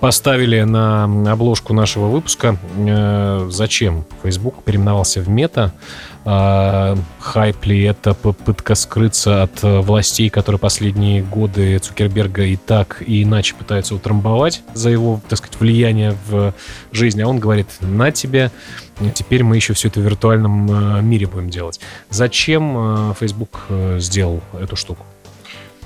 поставили 0.00 0.62
на 0.62 1.04
обложку 1.32 1.74
нашего 1.74 2.06
выпуска. 2.06 2.56
Э, 2.76 3.48
зачем 3.50 4.04
Facebook 4.22 4.62
переименовался 4.64 5.20
в 5.20 5.28
мета? 5.28 5.72
А, 6.26 6.96
хайп 7.18 7.66
ли 7.66 7.82
это 7.82 8.14
попытка 8.14 8.74
скрыться 8.74 9.42
от 9.42 9.62
э, 9.62 9.80
властей, 9.80 10.30
которые 10.30 10.58
последние 10.58 11.22
годы 11.22 11.78
Цукерберга 11.78 12.44
и 12.44 12.56
так, 12.56 13.02
и 13.06 13.22
иначе 13.24 13.54
пытаются 13.54 13.94
утрамбовать 13.94 14.62
за 14.72 14.88
его, 14.88 15.20
так 15.28 15.38
сказать, 15.38 15.60
влияние 15.60 16.16
в 16.26 16.54
жизни. 16.92 17.20
А 17.20 17.28
он 17.28 17.40
говорит, 17.40 17.66
на 17.80 18.10
тебе, 18.10 18.50
теперь 19.14 19.44
мы 19.44 19.56
еще 19.56 19.74
все 19.74 19.88
это 19.88 20.00
в 20.00 20.02
виртуальном 20.02 20.98
э, 20.98 21.02
мире 21.02 21.26
будем 21.26 21.50
делать. 21.50 21.78
Зачем 22.08 23.10
э, 23.10 23.14
Facebook 23.20 23.60
сделал 23.98 24.40
эту 24.58 24.76
штуку? 24.76 25.04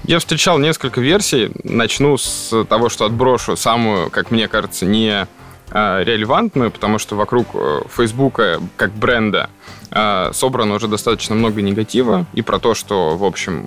Я 0.04 0.18
встречал 0.18 0.58
несколько 0.58 1.00
версий. 1.00 1.50
Начну 1.64 2.16
с 2.16 2.64
того, 2.68 2.88
что 2.88 3.04
отброшу 3.04 3.56
самую, 3.56 4.10
как 4.10 4.30
мне 4.30 4.48
кажется, 4.48 4.86
не 4.86 5.26
релевантную, 5.70 6.70
потому 6.70 6.98
что 6.98 7.14
вокруг 7.14 7.48
Фейсбука 7.94 8.58
как 8.76 8.90
бренда 8.92 9.50
а, 9.90 10.30
собрано 10.32 10.74
уже 10.74 10.88
достаточно 10.88 11.34
много 11.34 11.62
негатива 11.62 12.26
и 12.32 12.42
про 12.42 12.58
то, 12.58 12.74
что, 12.74 13.16
в 13.16 13.24
общем, 13.24 13.66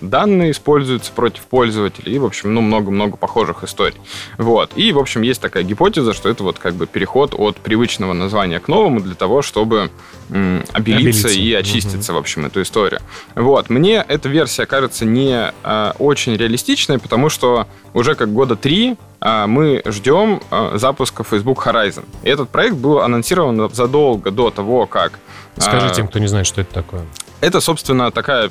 данные 0.00 0.52
используются 0.52 1.12
против 1.12 1.42
пользователей, 1.42 2.14
и, 2.14 2.18
в 2.18 2.24
общем, 2.24 2.54
ну, 2.54 2.60
много-много 2.60 3.16
похожих 3.16 3.64
историй. 3.64 3.96
Вот. 4.36 4.70
И, 4.76 4.92
в 4.92 4.98
общем, 4.98 5.22
есть 5.22 5.40
такая 5.40 5.62
гипотеза, 5.62 6.12
что 6.12 6.28
это 6.28 6.42
вот 6.42 6.58
как 6.58 6.74
бы 6.74 6.86
переход 6.86 7.34
от 7.36 7.56
привычного 7.56 8.12
названия 8.12 8.60
к 8.60 8.68
новому 8.68 9.00
для 9.00 9.14
того, 9.14 9.42
чтобы 9.42 9.90
м, 10.30 10.64
обелиться, 10.72 11.28
обелиться 11.28 11.28
и 11.28 11.52
очиститься, 11.54 12.12
угу. 12.12 12.18
в 12.18 12.20
общем, 12.20 12.46
эту 12.46 12.62
историю. 12.62 13.00
Вот. 13.34 13.70
Мне 13.70 14.04
эта 14.06 14.28
версия 14.28 14.66
кажется 14.66 15.04
не 15.04 15.52
а, 15.62 15.94
очень 15.98 16.36
реалистичной, 16.36 16.98
потому 16.98 17.28
что 17.28 17.66
уже 17.94 18.14
как 18.14 18.32
года 18.32 18.56
три 18.56 18.96
а, 19.20 19.46
мы 19.46 19.82
ждем 19.84 20.40
а, 20.50 20.78
запуска 20.78 21.24
Facebook 21.24 21.66
Horizon. 21.66 22.04
И 22.22 22.28
этот 22.28 22.48
проект 22.50 22.76
был 22.76 23.00
анонсирован 23.00 23.72
задолго 23.72 24.30
до 24.30 24.50
того, 24.50 24.86
как... 24.86 25.18
Скажи 25.56 25.92
тем, 25.92 26.06
кто 26.06 26.20
не 26.20 26.28
знает, 26.28 26.46
что 26.46 26.60
это 26.60 26.72
такое. 26.72 27.04
Это, 27.40 27.60
собственно, 27.60 28.10
такая 28.12 28.50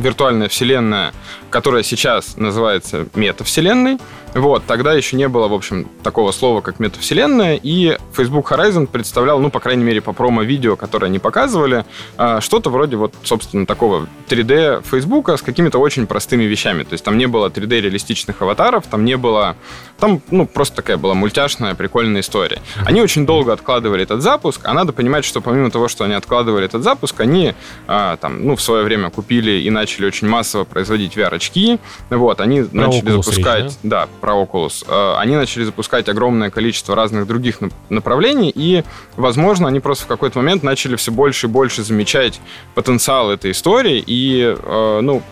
виртуальная 0.00 0.48
вселенная, 0.48 1.12
которая 1.50 1.82
сейчас 1.82 2.36
называется 2.36 3.06
метавселенной. 3.14 3.98
Вот, 4.34 4.64
тогда 4.66 4.92
еще 4.92 5.16
не 5.16 5.28
было, 5.28 5.48
в 5.48 5.54
общем, 5.54 5.88
такого 6.02 6.32
слова, 6.32 6.60
как 6.60 6.80
метавселенная, 6.80 7.58
и 7.62 7.96
Facebook 8.14 8.50
Horizon 8.52 8.86
представлял, 8.86 9.40
ну, 9.40 9.50
по 9.50 9.60
крайней 9.60 9.84
мере, 9.84 10.00
по 10.00 10.12
промо-видео, 10.12 10.76
которое 10.76 11.06
они 11.06 11.18
показывали, 11.18 11.84
а, 12.16 12.40
что-то 12.40 12.70
вроде 12.70 12.96
вот, 12.96 13.14
собственно, 13.22 13.66
такого 13.66 14.06
3D 14.28 14.84
Facebook 14.88 15.30
с 15.30 15.42
какими-то 15.42 15.78
очень 15.78 16.06
простыми 16.06 16.44
вещами. 16.44 16.82
То 16.82 16.92
есть 16.92 17.04
там 17.04 17.18
не 17.18 17.26
было 17.26 17.48
3D-реалистичных 17.48 18.36
аватаров, 18.40 18.86
там 18.86 19.04
не 19.04 19.16
было... 19.16 19.56
Там, 19.98 20.22
ну, 20.30 20.46
просто 20.46 20.76
такая 20.76 20.96
была 20.96 21.14
мультяшная, 21.14 21.74
прикольная 21.74 22.20
история. 22.20 22.60
Они 22.84 23.00
очень 23.00 23.26
долго 23.26 23.52
откладывали 23.52 24.02
этот 24.02 24.22
запуск, 24.22 24.60
а 24.64 24.74
надо 24.74 24.92
понимать, 24.92 25.24
что 25.24 25.40
помимо 25.40 25.70
того, 25.70 25.88
что 25.88 26.04
они 26.04 26.14
откладывали 26.14 26.66
этот 26.66 26.84
запуск, 26.84 27.20
они 27.20 27.54
а, 27.86 28.16
там, 28.16 28.44
ну, 28.46 28.56
в 28.56 28.62
свое 28.62 28.84
время 28.84 29.10
купили 29.10 29.62
и 29.62 29.70
начали 29.70 30.06
очень 30.06 30.28
массово 30.28 30.64
производить 30.64 31.16
VR-очки. 31.16 31.78
Вот, 32.10 32.40
они 32.40 32.62
про 32.62 32.76
начали 32.76 33.10
запускать... 33.10 33.64
Речь, 33.64 33.72
да? 33.82 34.06
да, 34.06 34.08
про 34.18 34.34
Oculus. 34.34 34.84
Э, 34.86 35.18
они 35.18 35.36
начали 35.36 35.64
запускать 35.64 36.08
огромное 36.08 36.50
количество 36.50 36.94
разных 36.94 37.26
других 37.26 37.58
направлений, 37.88 38.52
и, 38.54 38.84
возможно, 39.16 39.68
они 39.68 39.80
просто 39.80 40.04
в 40.04 40.08
какой-то 40.08 40.38
момент 40.38 40.62
начали 40.62 40.96
все 40.96 41.12
больше 41.12 41.46
и 41.46 41.50
больше 41.50 41.82
замечать 41.82 42.40
потенциал 42.74 43.30
этой 43.30 43.52
истории. 43.52 44.02
И, 44.06 44.54
э, 44.56 45.00
ну, 45.02 45.22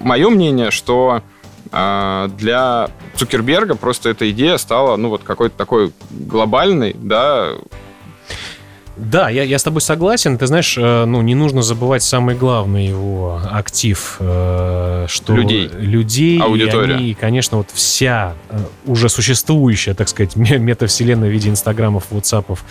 мое 0.00 0.30
мнение, 0.30 0.70
что 0.70 1.22
э, 1.72 2.28
для 2.36 2.90
Цукерберга 3.16 3.74
просто 3.74 4.08
эта 4.10 4.30
идея 4.30 4.56
стала, 4.56 4.96
ну, 4.96 5.08
вот 5.08 5.22
какой-то 5.22 5.56
такой 5.56 5.92
глобальной, 6.10 6.94
да, 6.98 7.54
да, 9.00 9.30
я, 9.30 9.42
я 9.42 9.58
с 9.58 9.62
тобой 9.62 9.80
согласен. 9.80 10.36
Ты 10.36 10.46
знаешь, 10.46 10.76
э, 10.76 11.04
ну, 11.04 11.22
не 11.22 11.34
нужно 11.34 11.62
забывать 11.62 12.02
самый 12.02 12.34
главный 12.34 12.86
его 12.86 13.40
актив, 13.50 14.16
э, 14.20 15.06
что 15.08 15.34
людей, 15.34 15.68
людей 15.68 16.40
аудитория. 16.40 16.94
И 16.94 16.96
они, 16.96 17.14
конечно, 17.14 17.58
вот 17.58 17.68
вся 17.72 18.34
э, 18.50 18.58
уже 18.84 19.08
существующая, 19.08 19.94
так 19.94 20.08
сказать, 20.08 20.36
метавселенная 20.36 21.30
в 21.30 21.32
виде 21.32 21.48
инстаграмов, 21.48 22.04
ватсапов, 22.10 22.64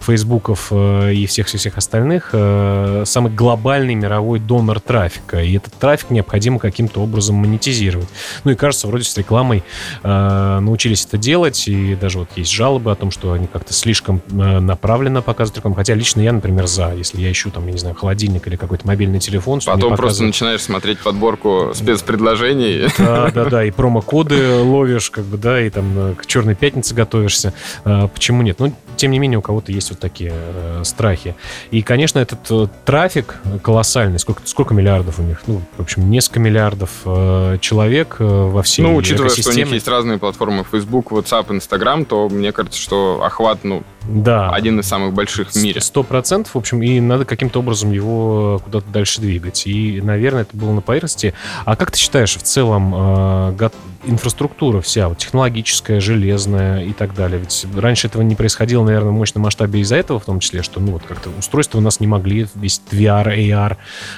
фейсбуков 0.00 0.72
и 0.72 1.26
всех-всех 1.26 1.76
остальных, 1.76 2.30
самый 2.30 3.32
глобальный 3.32 3.94
мировой 3.94 4.40
донор 4.40 4.80
трафика. 4.80 5.42
И 5.42 5.56
этот 5.56 5.74
трафик 5.74 6.10
необходимо 6.10 6.58
каким-то 6.58 7.00
образом 7.02 7.36
монетизировать. 7.36 8.08
Ну 8.44 8.50
и 8.50 8.54
кажется, 8.54 8.88
вроде 8.88 9.04
с 9.04 9.16
рекламой 9.16 9.62
научились 10.02 11.04
это 11.04 11.18
делать, 11.18 11.68
и 11.68 11.94
даже 11.94 12.18
вот 12.20 12.28
есть 12.36 12.50
жалобы 12.50 12.90
о 12.90 12.94
том, 12.94 13.10
что 13.10 13.32
они 13.32 13.46
как-то 13.46 13.72
слишком 13.72 14.22
направленно 14.28 15.22
показывают 15.22 15.58
рекламу 15.58 15.75
Хотя 15.76 15.94
лично 15.94 16.22
я, 16.22 16.32
например, 16.32 16.66
за. 16.66 16.94
Если 16.94 17.20
я 17.20 17.30
ищу, 17.30 17.50
там, 17.50 17.66
я 17.66 17.72
не 17.72 17.78
знаю, 17.78 17.94
холодильник 17.94 18.46
или 18.48 18.56
какой-то 18.56 18.86
мобильный 18.86 19.20
телефон. 19.20 19.60
Потом 19.64 19.94
просто 19.94 20.24
начинаешь 20.24 20.62
смотреть 20.62 20.98
подборку 21.00 21.72
спецпредложений. 21.74 22.88
Да, 22.98 23.30
да, 23.30 23.44
да. 23.44 23.64
И 23.64 23.70
промокоды 23.70 24.56
ловишь, 24.60 25.10
как 25.10 25.24
бы, 25.24 25.36
да, 25.36 25.60
и 25.60 25.68
там 25.70 25.92
э, 25.96 26.14
к 26.14 26.26
Черной 26.26 26.54
пятнице 26.54 26.94
готовишься. 26.94 27.52
А, 27.84 28.08
почему 28.08 28.42
нет? 28.42 28.58
Ну, 28.58 28.74
тем 28.96 29.10
не 29.10 29.18
менее, 29.18 29.38
у 29.38 29.42
кого-то 29.42 29.70
есть 29.70 29.90
вот 29.90 29.98
такие 30.00 30.32
э, 30.34 30.82
страхи. 30.84 31.36
И, 31.70 31.82
конечно, 31.82 32.18
этот 32.18 32.40
э, 32.50 32.68
трафик 32.86 33.36
колоссальный. 33.62 34.18
Сколько, 34.18 34.40
сколько 34.46 34.72
миллиардов 34.72 35.18
у 35.18 35.22
них? 35.22 35.42
Ну, 35.46 35.60
в 35.76 35.82
общем, 35.82 36.08
несколько 36.10 36.40
миллиардов 36.40 36.90
э, 37.04 37.58
человек 37.60 38.16
э, 38.18 38.24
во 38.24 38.62
всей 38.62 38.82
Ну, 38.82 38.96
учитывая, 38.96 39.28
экосистеме. 39.28 39.52
что 39.52 39.60
у 39.60 39.64
них 39.64 39.74
есть 39.74 39.88
разные 39.88 40.18
платформы 40.18 40.64
Facebook, 40.70 41.12
WhatsApp, 41.12 41.54
Instagram, 41.54 42.06
то 42.06 42.28
мне 42.30 42.52
кажется, 42.52 42.80
что 42.80 43.22
охват, 43.22 43.58
ну, 43.62 43.82
да. 44.08 44.50
один 44.50 44.80
из 44.80 44.86
самых 44.86 45.12
больших 45.14 45.50
в 45.50 45.56
мире. 45.56 45.80
Сто 45.80 46.02
процентов, 46.02 46.54
в 46.54 46.58
общем, 46.58 46.82
и 46.82 47.00
надо 47.00 47.24
каким-то 47.24 47.60
образом 47.60 47.92
его 47.92 48.60
куда-то 48.64 48.86
дальше 48.90 49.20
двигать. 49.20 49.66
И, 49.66 50.00
наверное, 50.00 50.42
это 50.42 50.56
было 50.56 50.72
на 50.72 50.80
поверхности. 50.80 51.34
А 51.64 51.76
как 51.76 51.90
ты 51.90 51.98
считаешь, 51.98 52.36
в 52.36 52.42
целом, 52.42 52.94
э, 52.94 53.70
инфраструктура 54.04 54.80
вся, 54.80 55.08
вот, 55.08 55.18
технологическая, 55.18 56.00
железная 56.00 56.84
и 56.84 56.92
так 56.92 57.14
далее? 57.14 57.40
Ведь 57.40 57.66
раньше 57.76 58.06
этого 58.06 58.22
не 58.22 58.34
происходило, 58.34 58.84
наверное, 58.84 59.10
в 59.10 59.14
мощном 59.14 59.42
масштабе 59.42 59.80
из-за 59.80 59.96
этого, 59.96 60.20
в 60.20 60.24
том 60.24 60.40
числе, 60.40 60.62
что, 60.62 60.80
ну, 60.80 60.92
вот 60.92 61.02
как-то 61.02 61.30
устройства 61.38 61.78
у 61.78 61.82
нас 61.82 62.00
не 62.00 62.06
могли 62.06 62.46
весь 62.54 62.80
VR, 62.90 63.36
AR 63.36 63.76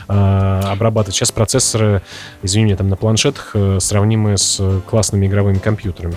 э, 0.09 0.61
обрабатывать. 0.67 1.17
Сейчас 1.17 1.33
процессоры, 1.33 2.03
извини, 2.43 2.75
там 2.75 2.89
на 2.89 2.97
планшетах 2.97 3.53
э, 3.55 3.79
сравнимы 3.81 4.37
с 4.37 4.61
классными 4.87 5.27
игровыми 5.27 5.59
компьютерами. 5.59 6.15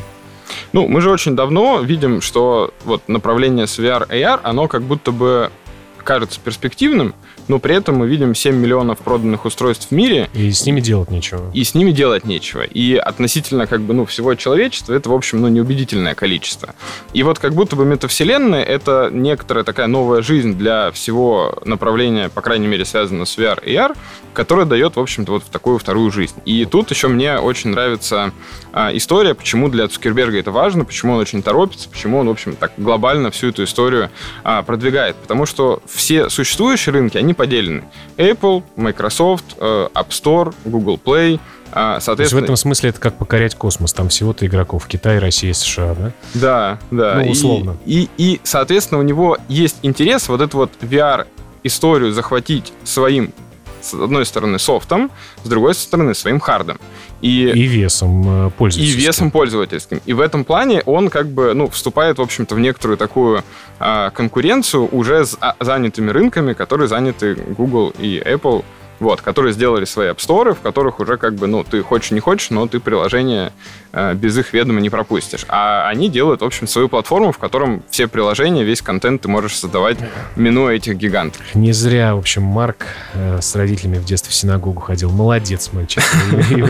Ну, 0.74 0.88
мы 0.88 1.02
же 1.02 1.10
очень 1.10 1.36
давно 1.36 1.82
видим, 1.82 2.22
что 2.22 2.74
вот 2.86 3.08
направление 3.10 3.68
с 3.68 3.78
VR, 3.78 4.08
AR, 4.08 4.40
оно 4.44 4.68
как 4.68 4.84
будто 4.84 5.12
бы 5.12 5.52
кажется 5.98 6.40
перспективным, 6.40 7.14
но 7.48 7.60
при 7.60 7.76
этом 7.76 7.96
мы 7.98 8.08
видим 8.08 8.36
7 8.36 8.56
миллионов 8.56 9.00
проданных 9.00 9.46
устройств 9.46 9.88
в 9.90 9.92
мире. 9.92 10.30
И 10.34 10.52
с 10.52 10.66
ними 10.66 10.82
делать 10.82 11.12
нечего. 11.12 11.52
И 11.54 11.64
с 11.64 11.74
ними 11.76 11.92
делать 11.92 12.26
нечего. 12.26 12.62
И 12.62 12.96
относительно 12.96 13.68
как 13.68 13.82
бы, 13.82 13.94
ну, 13.94 14.06
всего 14.06 14.36
человечества 14.36 14.94
это, 14.94 15.10
в 15.10 15.14
общем, 15.14 15.42
ну, 15.42 15.48
неубедительное 15.48 16.16
количество. 16.16 16.76
И 17.14 17.24
вот 17.24 17.40
как 17.40 17.54
будто 17.54 17.76
бы 17.76 17.86
метавселенная— 17.86 18.64
это 18.64 19.10
некоторая 19.12 19.64
такая 19.64 19.88
новая 19.88 20.22
жизнь 20.22 20.56
для 20.56 20.92
всего 20.92 21.58
направления, 21.66 22.30
по 22.30 22.42
крайней 22.42 22.68
мере, 22.68 22.86
связанного 22.86 23.26
с 23.26 23.38
VR 23.38 23.64
и 23.66 23.74
AR, 23.74 23.96
которая 24.34 24.66
дает, 24.66 24.96
в 24.96 25.00
общем-то, 25.00 25.34
вот 25.34 25.44
в 25.44 25.50
такую 25.50 25.78
вторую 25.78 26.12
жизнь. 26.12 26.36
И 26.46 26.66
тут 26.66 26.90
еще 26.92 27.08
мне 27.08 27.38
очень 27.38 27.72
нравится 27.72 28.32
а, 28.74 28.96
история, 28.96 29.34
почему 29.34 29.70
для 29.70 29.88
Цукерберга 29.88 30.40
это 30.40 30.52
важно, 30.52 30.86
почему 30.86 31.14
он 31.14 31.20
очень 31.20 31.44
торопится, 31.44 31.90
почему 31.90 32.20
он, 32.20 32.28
в 32.28 32.32
общем, 32.32 32.56
так 32.56 32.72
глобально 32.78 33.32
всю 33.32 33.50
эту 33.50 33.64
историю 33.64 34.10
а, 34.44 34.64
продвигает. 34.64 35.16
Потому 35.18 35.46
что 35.46 35.82
все 35.88 36.30
существующие 36.30 36.94
рынки, 36.94 37.18
они 37.18 37.31
поделены. 37.34 37.84
Apple, 38.18 38.64
Microsoft, 38.76 39.56
э, 39.60 39.88
App 39.94 40.10
Store, 40.10 40.54
Google 40.66 41.00
Play, 41.04 41.40
Соответственно... 41.72 42.16
То 42.18 42.24
есть 42.24 42.34
в 42.34 42.38
этом 42.38 42.56
смысле 42.58 42.90
это 42.90 43.00
как 43.00 43.18
покорять 43.18 43.56
космос. 43.56 43.94
Там 43.94 44.10
всего-то 44.10 44.46
игроков 44.46 44.88
Китай, 44.88 45.20
Россия, 45.20 45.54
США, 45.54 45.96
да? 45.96 46.12
Да, 46.34 46.80
да. 46.92 47.22
Ну, 47.24 47.32
условно. 47.32 47.78
И, 47.86 48.10
и, 48.18 48.34
и, 48.34 48.42
соответственно, 48.44 49.00
у 49.00 49.04
него 49.04 49.38
есть 49.48 49.78
интерес 49.82 50.28
вот 50.28 50.42
эту 50.42 50.58
вот 50.58 50.72
VR-историю 50.82 52.12
захватить 52.12 52.74
своим, 52.84 53.34
с 53.82 53.94
одной 53.94 54.26
стороны, 54.26 54.60
софтом, 54.60 55.12
с 55.44 55.50
другой 55.50 55.74
стороны, 55.76 56.14
своим 56.14 56.40
хардом. 56.40 56.80
И, 57.22 57.50
и 57.50 57.64
весом 57.68 58.48
э, 58.48 58.50
пользовательским. 58.52 59.00
И 59.00 59.06
весом 59.06 59.32
пользовательским. 59.32 60.02
И 60.06 60.14
в 60.14 60.20
этом 60.20 60.44
плане 60.44 60.82
он 60.86 61.10
как 61.10 61.28
бы, 61.28 61.54
ну, 61.54 61.70
вступает, 61.70 62.18
в 62.18 62.22
общем-то, 62.22 62.56
в 62.56 62.60
некоторую 62.60 62.98
такую 62.98 63.44
а, 63.80 64.10
конкуренцию 64.12 64.88
уже 64.92 65.26
с 65.26 65.38
а, 65.40 65.56
занятыми 65.60 66.10
рынками, 66.10 66.54
которые 66.54 66.88
заняты 66.88 67.36
Google 67.36 67.94
и 68.00 68.22
Apple 68.26 68.64
вот, 69.02 69.22
которые 69.22 69.52
сделали 69.52 69.86
свои 69.86 70.10
App 70.10 70.18
Store, 70.18 70.54
в 70.54 70.60
которых 70.60 71.00
уже 71.00 71.18
как 71.18 71.34
бы, 71.34 71.48
ну, 71.48 71.64
ты 71.64 71.82
хочешь 71.82 72.12
не 72.12 72.20
хочешь, 72.20 72.52
но 72.52 72.68
ты 72.68 72.80
приложение 72.80 73.52
э, 73.92 74.14
без 74.14 74.38
их 74.38 74.54
ведома 74.54 74.80
не 74.80 74.92
пропустишь. 74.92 75.44
А 75.48 75.90
они 75.90 76.08
делают, 76.08 76.42
в 76.42 76.46
общем, 76.46 76.68
свою 76.68 76.88
платформу, 76.88 77.32
в 77.32 77.40
котором 77.40 77.84
все 77.90 78.08
приложения, 78.08 78.64
весь 78.64 78.82
контент 78.82 79.24
ты 79.24 79.28
можешь 79.28 79.58
создавать, 79.58 79.98
минуя 80.36 80.76
этих 80.76 80.98
гигантов. 80.98 81.42
Не 81.56 81.72
зря, 81.74 82.16
в 82.16 82.20
общем, 82.20 82.44
Марк 82.44 82.86
э, 83.14 83.40
с 83.42 83.56
родителями 83.56 83.98
в 83.98 84.06
детстве 84.06 84.32
в 84.32 84.36
синагогу 84.36 84.82
ходил. 84.82 85.10
Молодец, 85.10 85.72
мальчик. 85.74 86.04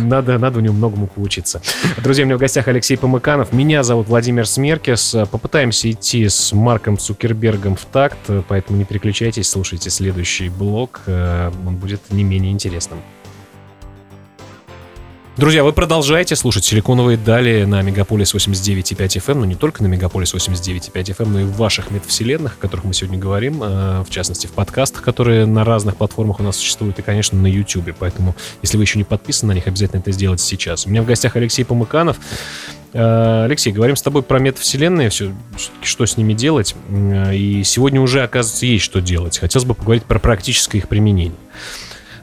Надо, 0.01 0.37
надо 0.37 0.59
у 0.59 0.61
него 0.61 0.73
многому 0.73 1.07
поучиться. 1.07 1.61
Друзья, 1.97 2.23
у 2.23 2.27
меня 2.27 2.37
в 2.37 2.39
гостях 2.39 2.67
Алексей 2.69 2.97
Помыканов. 2.97 3.51
Меня 3.51 3.83
зовут 3.83 4.07
Владимир 4.07 4.47
Смеркес. 4.47 5.15
Попытаемся 5.29 5.91
идти 5.91 6.29
с 6.29 6.53
Марком 6.53 6.97
Цукербергом 6.97 7.75
в 7.75 7.83
такт, 7.85 8.17
поэтому 8.47 8.77
не 8.77 8.85
переключайтесь, 8.85 9.49
слушайте 9.49 9.89
следующий 9.89 10.47
блок. 10.47 11.01
Э, 11.07 11.51
он 11.67 11.75
будет 11.75 12.01
не 12.09 12.20
не 12.21 12.29
менее 12.29 12.51
интересным. 12.51 12.99
Друзья, 15.37 15.63
вы 15.63 15.71
продолжаете 15.71 16.35
слушать 16.35 16.65
«Силиконовые 16.65 17.17
дали» 17.17 17.63
на 17.63 17.81
Мегаполис 17.81 18.35
89.5 18.35 18.95
FM, 18.95 19.33
но 19.35 19.45
не 19.45 19.55
только 19.55 19.81
на 19.81 19.87
Мегаполис 19.87 20.33
89.5 20.35 20.91
FM, 20.93 21.25
но 21.25 21.39
и 21.39 21.43
в 21.45 21.53
ваших 21.53 21.89
метавселенных, 21.89 22.57
о 22.59 22.61
которых 22.61 22.83
мы 22.83 22.93
сегодня 22.93 23.17
говорим, 23.17 23.63
э, 23.63 24.03
в 24.03 24.09
частности, 24.09 24.45
в 24.47 24.51
подкастах, 24.51 25.01
которые 25.01 25.45
на 25.45 25.63
разных 25.63 25.95
платформах 25.95 26.41
у 26.41 26.43
нас 26.43 26.57
существуют, 26.57 26.99
и, 26.99 27.01
конечно, 27.01 27.39
на 27.39 27.47
YouTube. 27.47 27.95
Поэтому, 27.97 28.35
если 28.61 28.77
вы 28.77 28.83
еще 28.83 28.99
не 28.99 29.05
подписаны 29.05 29.53
на 29.53 29.55
них, 29.55 29.67
обязательно 29.67 30.01
это 30.01 30.11
сделайте 30.11 30.43
сейчас. 30.43 30.85
У 30.85 30.89
меня 30.89 31.01
в 31.01 31.05
гостях 31.05 31.35
Алексей 31.37 31.63
Помыканов. 31.63 32.17
Э, 32.93 33.45
Алексей, 33.45 33.71
говорим 33.71 33.95
с 33.95 34.01
тобой 34.01 34.21
про 34.21 34.37
метавселенные, 34.37 35.09
все, 35.09 35.31
что 35.81 36.05
с 36.05 36.17
ними 36.17 36.33
делать. 36.33 36.75
И 37.33 37.63
сегодня 37.63 38.01
уже, 38.01 38.21
оказывается, 38.21 38.65
есть 38.65 38.83
что 38.83 38.99
делать. 38.99 39.39
Хотелось 39.39 39.65
бы 39.65 39.75
поговорить 39.75 40.03
про 40.03 40.19
практическое 40.19 40.79
их 40.79 40.89
применение. 40.89 41.37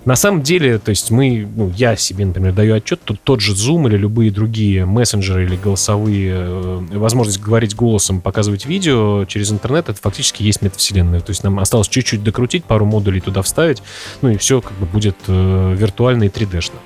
На 0.05 0.17
самом 0.17 0.43
деле, 0.43 0.79
то 0.79 0.91
есть 0.91 1.11
мы, 1.11 1.47
ну, 1.55 1.73
я 1.77 1.97
себе, 1.97 2.25
например, 2.25 2.53
даю 2.53 2.75
отчет, 2.75 3.01
то 3.05 3.17
тот 3.23 3.41
же 3.41 3.53
Zoom 3.53 3.89
или 3.89 3.97
любые 3.97 4.31
другие 4.31 4.87
мессенджеры 4.87 5.45
или 5.45 5.57
голосовые, 5.57 6.33
э, 6.35 6.79
возможность 6.93 7.41
говорить 7.41 7.75
голосом, 7.75 8.21
показывать 8.21 8.67
видео 8.67 9.25
через 9.27 9.53
интернет, 9.53 9.89
это 9.89 10.01
фактически 10.01 10.43
есть 10.43 10.63
метавселенная. 10.63 11.21
То 11.21 11.31
есть 11.31 11.45
нам 11.45 11.59
осталось 11.59 11.89
чуть-чуть 11.89 12.23
докрутить, 12.23 12.65
пару 12.65 12.87
модулей 12.87 13.21
туда 13.21 13.43
вставить, 13.43 13.83
ну 14.23 14.31
и 14.31 14.37
все 14.39 14.61
как 14.61 14.73
бы 14.79 14.87
будет 14.87 15.17
э, 15.27 15.75
виртуально 15.77 16.25
и 16.25 16.29
3D-шно. 16.29 16.77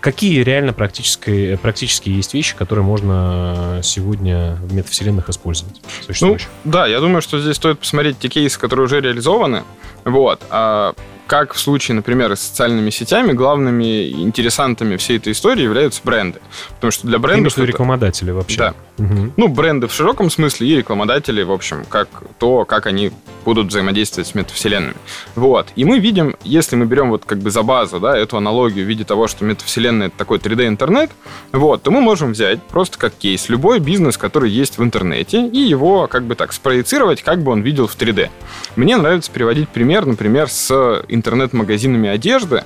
Какие 0.00 0.42
реально 0.42 0.72
практические, 0.72 1.56
практически 1.58 2.08
есть 2.08 2.34
вещи, 2.34 2.56
которые 2.56 2.84
можно 2.84 3.80
сегодня 3.82 4.58
в 4.62 4.74
метавселенных 4.74 5.28
использовать? 5.28 5.80
Ну, 6.20 6.36
да, 6.64 6.86
я 6.86 7.00
думаю, 7.00 7.22
что 7.22 7.40
здесь 7.40 7.56
стоит 7.56 7.78
посмотреть 7.78 8.18
те 8.18 8.28
кейсы, 8.28 8.58
которые 8.58 8.86
уже 8.86 9.00
реализованы. 9.00 9.62
Вот. 10.04 10.42
А 10.50 10.94
как 11.32 11.54
в 11.54 11.58
случае, 11.58 11.94
например, 11.94 12.36
с 12.36 12.40
социальными 12.40 12.90
сетями, 12.90 13.32
главными 13.32 14.10
интересантами 14.10 14.98
всей 14.98 15.16
этой 15.16 15.32
истории 15.32 15.62
являются 15.62 16.02
бренды. 16.04 16.40
Потому 16.74 16.90
что 16.90 17.06
для 17.06 17.18
брендов... 17.18 17.56
Это... 17.56 17.64
рекламодатели 17.64 18.30
вообще. 18.30 18.58
Да. 18.58 18.74
Угу. 18.98 19.32
Ну, 19.38 19.48
бренды 19.48 19.88
в 19.88 19.94
широком 19.94 20.30
смысле 20.30 20.68
и 20.68 20.76
рекламодатели, 20.76 21.42
в 21.42 21.50
общем, 21.50 21.86
как 21.88 22.08
то, 22.38 22.66
как 22.66 22.86
они 22.86 23.12
будут 23.46 23.68
взаимодействовать 23.68 24.28
с 24.28 24.34
метавселенными. 24.34 24.94
Вот. 25.34 25.68
И 25.74 25.84
мы 25.84 25.98
видим, 25.98 26.36
если 26.44 26.76
мы 26.76 26.84
берем 26.84 27.10
вот 27.10 27.24
как 27.24 27.38
бы 27.38 27.50
за 27.50 27.62
базу, 27.62 27.98
да, 27.98 28.16
эту 28.16 28.36
аналогию 28.36 28.84
в 28.84 28.88
виде 28.88 29.04
того, 29.04 29.26
что 29.26 29.44
метавселенная 29.44 30.08
это 30.08 30.18
такой 30.18 30.38
3D-интернет, 30.38 31.10
вот, 31.50 31.82
то 31.82 31.90
мы 31.90 32.00
можем 32.00 32.32
взять 32.32 32.62
просто 32.62 32.98
как 32.98 33.14
кейс 33.14 33.48
любой 33.48 33.80
бизнес, 33.80 34.18
который 34.18 34.50
есть 34.50 34.78
в 34.78 34.82
интернете, 34.82 35.46
и 35.46 35.58
его 35.58 36.06
как 36.06 36.24
бы 36.24 36.34
так 36.34 36.52
спроецировать, 36.52 37.22
как 37.22 37.42
бы 37.42 37.52
он 37.52 37.62
видел 37.62 37.86
в 37.86 37.96
3D. 37.96 38.28
Мне 38.76 38.96
нравится 38.96 39.30
приводить 39.30 39.70
пример, 39.70 40.06
например, 40.06 40.48
с 40.48 41.02
интернет-магазинами 41.22 42.08
одежды, 42.08 42.64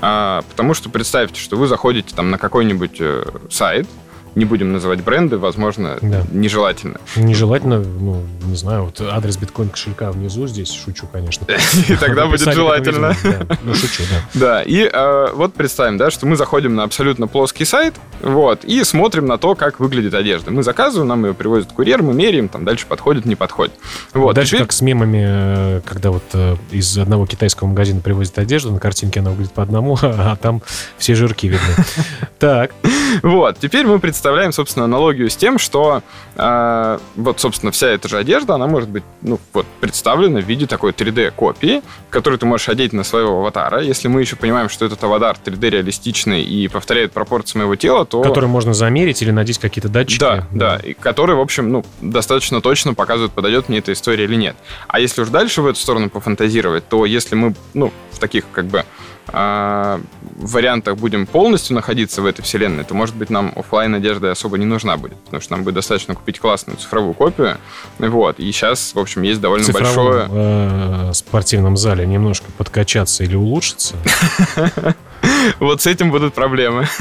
а, 0.00 0.42
потому 0.50 0.72
что 0.72 0.88
представьте, 0.88 1.38
что 1.40 1.56
вы 1.56 1.66
заходите 1.66 2.14
там 2.14 2.30
на 2.30 2.38
какой-нибудь 2.38 2.96
э, 3.00 3.24
сайт, 3.50 3.86
не 4.34 4.44
будем 4.44 4.72
называть 4.72 5.02
бренды, 5.02 5.38
возможно, 5.38 5.98
да. 6.00 6.22
нежелательно. 6.30 6.98
Нежелательно, 7.16 7.78
ну, 7.80 8.22
не 8.44 8.56
знаю, 8.56 8.84
вот 8.84 9.00
адрес 9.00 9.36
биткоин 9.36 9.70
кошелька 9.70 10.12
внизу 10.12 10.46
здесь, 10.46 10.72
шучу, 10.72 11.06
конечно. 11.06 11.46
И 11.88 11.96
тогда 11.96 12.26
будет 12.26 12.40
желательно. 12.52 13.14
Ну, 13.62 13.74
шучу, 13.74 14.02
да. 14.10 14.18
Да, 14.48 14.62
и 14.62 14.88
э, 14.90 15.28
вот 15.34 15.54
представим, 15.54 15.98
да, 15.98 16.10
что 16.10 16.26
мы 16.26 16.36
заходим 16.36 16.74
на 16.74 16.84
абсолютно 16.84 17.26
плоский 17.26 17.64
сайт, 17.64 17.94
вот, 18.22 18.64
и 18.64 18.82
смотрим 18.84 19.26
на 19.26 19.36
то, 19.36 19.54
как 19.54 19.80
выглядит 19.80 20.14
одежда. 20.14 20.50
Мы 20.50 20.62
заказываем, 20.62 21.08
нам 21.08 21.24
ее 21.26 21.34
привозит 21.34 21.72
курьер, 21.72 22.02
мы 22.02 22.14
меряем, 22.14 22.48
там 22.48 22.64
дальше 22.64 22.86
подходит, 22.86 23.24
не 23.24 23.34
подходит. 23.34 23.74
Вот. 24.14 24.34
Дальше 24.34 24.58
как 24.58 24.72
с 24.72 24.80
мемами, 24.80 25.24
э, 25.28 25.80
когда 25.84 26.10
вот 26.10 26.24
э, 26.32 26.56
из 26.70 26.96
одного 26.98 27.26
китайского 27.26 27.68
магазина 27.68 28.00
привозят 28.00 28.38
одежду, 28.38 28.72
на 28.72 28.80
картинке 28.80 29.20
она 29.20 29.30
выглядит 29.30 29.52
по 29.52 29.62
одному, 29.62 29.98
а 30.02 30.36
там 30.36 30.62
все 30.98 31.14
жирки 31.14 31.48
видны. 31.48 31.84
Так. 32.38 32.72
Вот, 33.22 33.58
теперь 33.58 33.86
мы 33.86 33.98
представляем 33.98 34.17
представляем, 34.18 34.50
собственно, 34.50 34.86
аналогию 34.86 35.30
с 35.30 35.36
тем, 35.36 35.60
что 35.60 36.02
э, 36.34 36.98
вот, 37.14 37.38
собственно, 37.38 37.70
вся 37.70 37.86
эта 37.86 38.08
же 38.08 38.18
одежда, 38.18 38.56
она 38.56 38.66
может 38.66 38.88
быть, 38.88 39.04
ну, 39.22 39.38
вот, 39.52 39.64
представлена 39.80 40.40
в 40.40 40.44
виде 40.44 40.66
такой 40.66 40.90
3D-копии, 40.90 41.82
которую 42.10 42.36
ты 42.40 42.44
можешь 42.44 42.68
одеть 42.68 42.92
на 42.92 43.04
своего 43.04 43.38
аватара. 43.38 43.80
Если 43.80 44.08
мы 44.08 44.20
еще 44.20 44.34
понимаем, 44.34 44.70
что 44.70 44.84
этот 44.86 45.04
аватар 45.04 45.36
3D-реалистичный 45.44 46.42
и 46.42 46.66
повторяет 46.66 47.12
пропорции 47.12 47.58
моего 47.58 47.76
тела, 47.76 48.04
то... 48.04 48.20
Который 48.22 48.48
можно 48.48 48.74
замерить 48.74 49.22
или 49.22 49.30
надеть 49.30 49.58
какие-то 49.58 49.88
датчики. 49.88 50.18
Да, 50.18 50.48
да, 50.50 50.78
да, 50.78 50.84
и 50.84 50.94
который, 50.94 51.36
в 51.36 51.40
общем, 51.40 51.70
ну, 51.70 51.84
достаточно 52.00 52.60
точно 52.60 52.94
показывает, 52.94 53.30
подойдет 53.30 53.68
мне 53.68 53.78
эта 53.78 53.92
история 53.92 54.24
или 54.24 54.34
нет. 54.34 54.56
А 54.88 54.98
если 54.98 55.22
уж 55.22 55.28
дальше 55.28 55.62
в 55.62 55.66
эту 55.68 55.78
сторону 55.78 56.10
пофантазировать, 56.10 56.88
то 56.88 57.06
если 57.06 57.36
мы, 57.36 57.54
ну, 57.72 57.92
в 58.10 58.18
таких, 58.18 58.46
как 58.50 58.64
бы, 58.64 58.84
э, 59.28 60.00
вариантах 60.36 60.96
будем 60.96 61.26
полностью 61.26 61.74
находиться 61.74 62.22
в 62.22 62.26
этой 62.26 62.42
вселенной, 62.42 62.84
то, 62.84 62.94
может 62.94 63.14
быть, 63.16 63.30
нам 63.30 63.52
офлайн 63.56 63.94
одежда 63.94 64.30
особо 64.30 64.58
не 64.58 64.66
нужна 64.66 64.96
будет, 64.96 65.16
потому 65.24 65.40
что 65.40 65.52
нам 65.52 65.64
будет 65.64 65.74
достаточно 65.74 66.14
купить 66.14 66.38
классную 66.38 66.78
цифровую 66.78 67.14
копию. 67.14 67.58
Вот. 67.98 68.38
И 68.38 68.50
сейчас, 68.52 68.94
в 68.94 68.98
общем, 68.98 69.22
есть 69.22 69.40
довольно 69.40 69.64
Цифровом, 69.64 69.94
большое... 69.94 70.28
Э, 70.30 71.12
спортивном 71.14 71.76
зале 71.76 72.06
немножко 72.06 72.46
подкачаться 72.56 73.24
или 73.24 73.36
улучшиться. 73.36 73.96
Вот 75.60 75.82
с 75.82 75.86
этим 75.86 76.10
будут 76.10 76.34
проблемы. 76.34 76.86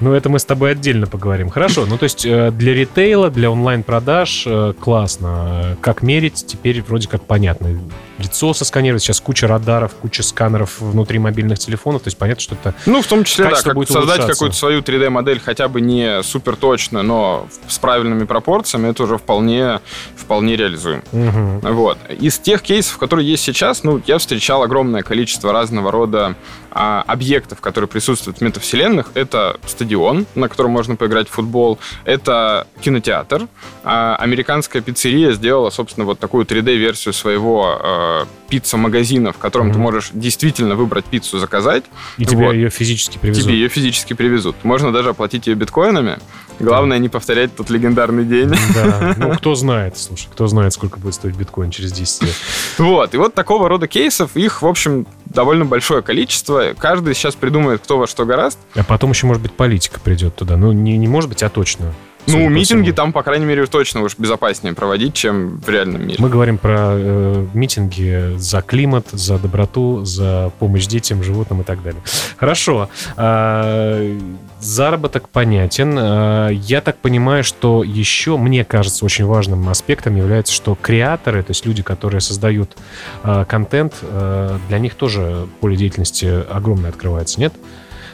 Ну, 0.00 0.12
это 0.12 0.28
мы 0.28 0.38
с 0.38 0.44
тобой 0.44 0.72
отдельно 0.72 1.06
поговорим. 1.06 1.48
Хорошо, 1.48 1.86
ну 1.86 1.96
то 1.96 2.04
есть 2.04 2.26
э, 2.26 2.50
для 2.50 2.74
ритейла, 2.74 3.30
для 3.30 3.50
онлайн-продаж 3.50 4.42
э, 4.44 4.74
классно. 4.78 5.78
Как 5.80 6.02
мерить, 6.02 6.44
теперь 6.46 6.82
вроде 6.82 7.08
как 7.08 7.22
понятно. 7.22 7.80
Лицо 8.18 8.52
сосканировать, 8.52 9.02
сейчас 9.02 9.20
куча 9.20 9.46
радаров, 9.46 9.92
куча 9.94 10.22
сканеров 10.22 10.80
внутри 10.80 11.18
мобильных 11.18 11.58
телефонов, 11.58 12.02
то 12.02 12.08
есть 12.08 12.18
понятно, 12.18 12.42
что 12.42 12.54
это 12.54 12.74
Ну, 12.84 13.00
в 13.00 13.06
том 13.06 13.24
числе, 13.24 13.46
да, 13.46 13.62
как 13.62 13.74
будет 13.74 13.88
создать 13.88 14.26
какую-то 14.26 14.54
свою 14.54 14.80
3D-модель, 14.82 15.40
хотя 15.40 15.68
бы 15.68 15.80
не 15.80 16.22
супер 16.22 16.56
точно, 16.56 17.02
но 17.02 17.48
с 17.66 17.78
правильными 17.78 18.24
пропорциями, 18.24 18.88
это 18.88 19.04
уже 19.04 19.16
вполне, 19.16 19.80
вполне 20.16 20.56
реализуем. 20.56 21.02
Угу. 21.12 21.72
Вот. 21.72 21.98
Из 22.10 22.38
тех 22.38 22.62
кейсов, 22.62 22.98
которые 22.98 23.26
есть 23.28 23.42
сейчас, 23.42 23.84
ну, 23.84 24.02
я 24.06 24.18
встречал 24.18 24.62
огромное 24.62 25.02
количество 25.02 25.52
разного 25.52 25.90
рода 25.90 26.34
а, 26.74 27.02
объектов, 27.06 27.60
которые 27.60 27.88
присутствуют 27.88 28.38
в 28.38 28.40
метавселенных. 28.40 29.10
Это 29.14 29.58
стадион, 29.66 30.26
на 30.34 30.48
котором 30.48 30.72
можно 30.72 30.96
поиграть 30.96 31.28
в 31.28 31.32
футбол, 31.32 31.78
это 32.04 32.66
кинотеатр. 32.80 33.48
А, 33.84 34.16
американская 34.16 34.82
пиццерия 34.82 35.32
сделала, 35.32 35.70
собственно, 35.70 36.04
вот 36.04 36.18
такую 36.18 36.44
3D-версию 36.44 37.14
своего 37.14 38.26
в 38.43 38.43
пицца-магазина, 38.54 39.32
в 39.32 39.38
котором 39.38 39.66
Мгм. 39.66 39.74
ты 39.74 39.78
можешь 39.80 40.10
действительно 40.12 40.76
выбрать 40.76 41.04
пиццу, 41.06 41.38
заказать, 41.40 41.82
И 42.18 42.24
тебе 42.24 42.46
Вот. 42.46 42.52
ее 42.52 42.70
физически 42.70 43.18
привезут. 43.18 43.44
тебе 43.44 43.54
ее 43.54 43.68
физически 43.68 44.12
привезут. 44.14 44.54
Можно 44.62 44.92
даже 44.92 45.08
оплатить 45.10 45.46
ее 45.48 45.56
биткоинами. 45.56 46.18
Главное 46.60 46.98
не 46.98 47.08
повторять 47.08 47.56
тот 47.56 47.68
легендарный 47.70 48.24
день. 48.24 48.52
Да, 48.74 49.14
ну 49.16 49.32
кто 49.32 49.56
знает, 49.56 49.98
слушай, 49.98 50.28
кто 50.32 50.46
знает, 50.46 50.72
сколько 50.72 51.00
будет 51.00 51.14
стоить 51.14 51.34
биткоин 51.34 51.72
через 51.72 51.90
10 51.92 52.22
лет. 52.22 52.34
Вот, 52.78 53.12
и 53.12 53.16
вот 53.16 53.34
такого 53.34 53.68
рода 53.68 53.88
кейсов, 53.88 54.36
их, 54.36 54.62
в 54.62 54.66
общем, 54.66 55.04
довольно 55.24 55.64
большое 55.64 56.00
количество. 56.02 56.74
Каждый 56.78 57.14
сейчас 57.14 57.34
придумает, 57.34 57.80
кто 57.82 57.98
во 57.98 58.06
что 58.06 58.24
гораст. 58.24 58.58
А 58.76 58.84
потом 58.84 59.10
еще, 59.10 59.26
может 59.26 59.42
быть, 59.42 59.52
политика 59.52 59.98
придет 59.98 60.36
туда. 60.36 60.56
Ну, 60.56 60.70
не, 60.70 60.96
не 60.96 61.08
может 61.08 61.28
быть, 61.28 61.42
а 61.42 61.48
точно. 61.48 61.92
Ну, 62.26 62.48
митинги 62.48 62.84
всему. 62.84 62.96
там, 62.96 63.12
по 63.12 63.22
крайней 63.22 63.44
мере, 63.44 63.66
точно 63.66 64.02
уж 64.02 64.16
безопаснее 64.18 64.74
проводить, 64.74 65.14
чем 65.14 65.58
в 65.58 65.68
реальном 65.68 66.06
мире. 66.06 66.16
Мы 66.18 66.28
говорим 66.28 66.58
про 66.58 66.92
э, 66.92 67.46
митинги 67.54 68.36
за 68.36 68.62
климат, 68.62 69.08
за 69.12 69.38
доброту, 69.38 70.04
за 70.04 70.50
помощь 70.58 70.86
детям, 70.86 71.22
животным 71.22 71.60
и 71.60 71.64
так 71.64 71.82
далее. 71.82 72.02
Хорошо. 72.36 72.88
А, 73.16 74.18
заработок 74.60 75.28
понятен. 75.28 75.96
А, 75.98 76.48
я 76.48 76.80
так 76.80 76.96
понимаю, 76.98 77.44
что 77.44 77.84
еще, 77.84 78.36
мне 78.36 78.64
кажется, 78.64 79.04
очень 79.04 79.26
важным 79.26 79.68
аспектом 79.68 80.16
является, 80.16 80.52
что 80.52 80.76
креаторы, 80.80 81.42
то 81.42 81.50
есть 81.50 81.66
люди, 81.66 81.82
которые 81.82 82.20
создают 82.20 82.76
а, 83.22 83.44
контент, 83.44 83.94
а, 84.02 84.58
для 84.68 84.78
них 84.78 84.94
тоже 84.94 85.46
поле 85.60 85.76
деятельности 85.76 86.44
огромное 86.50 86.90
открывается, 86.90 87.40
нет? 87.40 87.52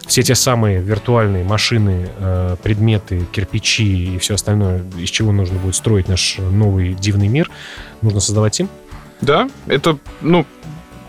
Все 0.06 0.22
те 0.22 0.34
самые 0.34 0.80
виртуальные 0.80 1.44
машины, 1.44 2.08
э, 2.18 2.56
предметы, 2.62 3.26
кирпичи 3.32 4.14
и 4.14 4.18
все 4.18 4.34
остальное, 4.34 4.82
из 4.98 5.08
чего 5.08 5.32
нужно 5.32 5.58
будет 5.58 5.74
строить 5.74 6.08
наш 6.08 6.38
новый 6.38 6.94
дивный 6.94 7.28
мир, 7.28 7.50
нужно 8.02 8.20
создавать 8.20 8.58
им. 8.60 8.68
Да, 9.20 9.48
это, 9.66 9.98
ну, 10.20 10.46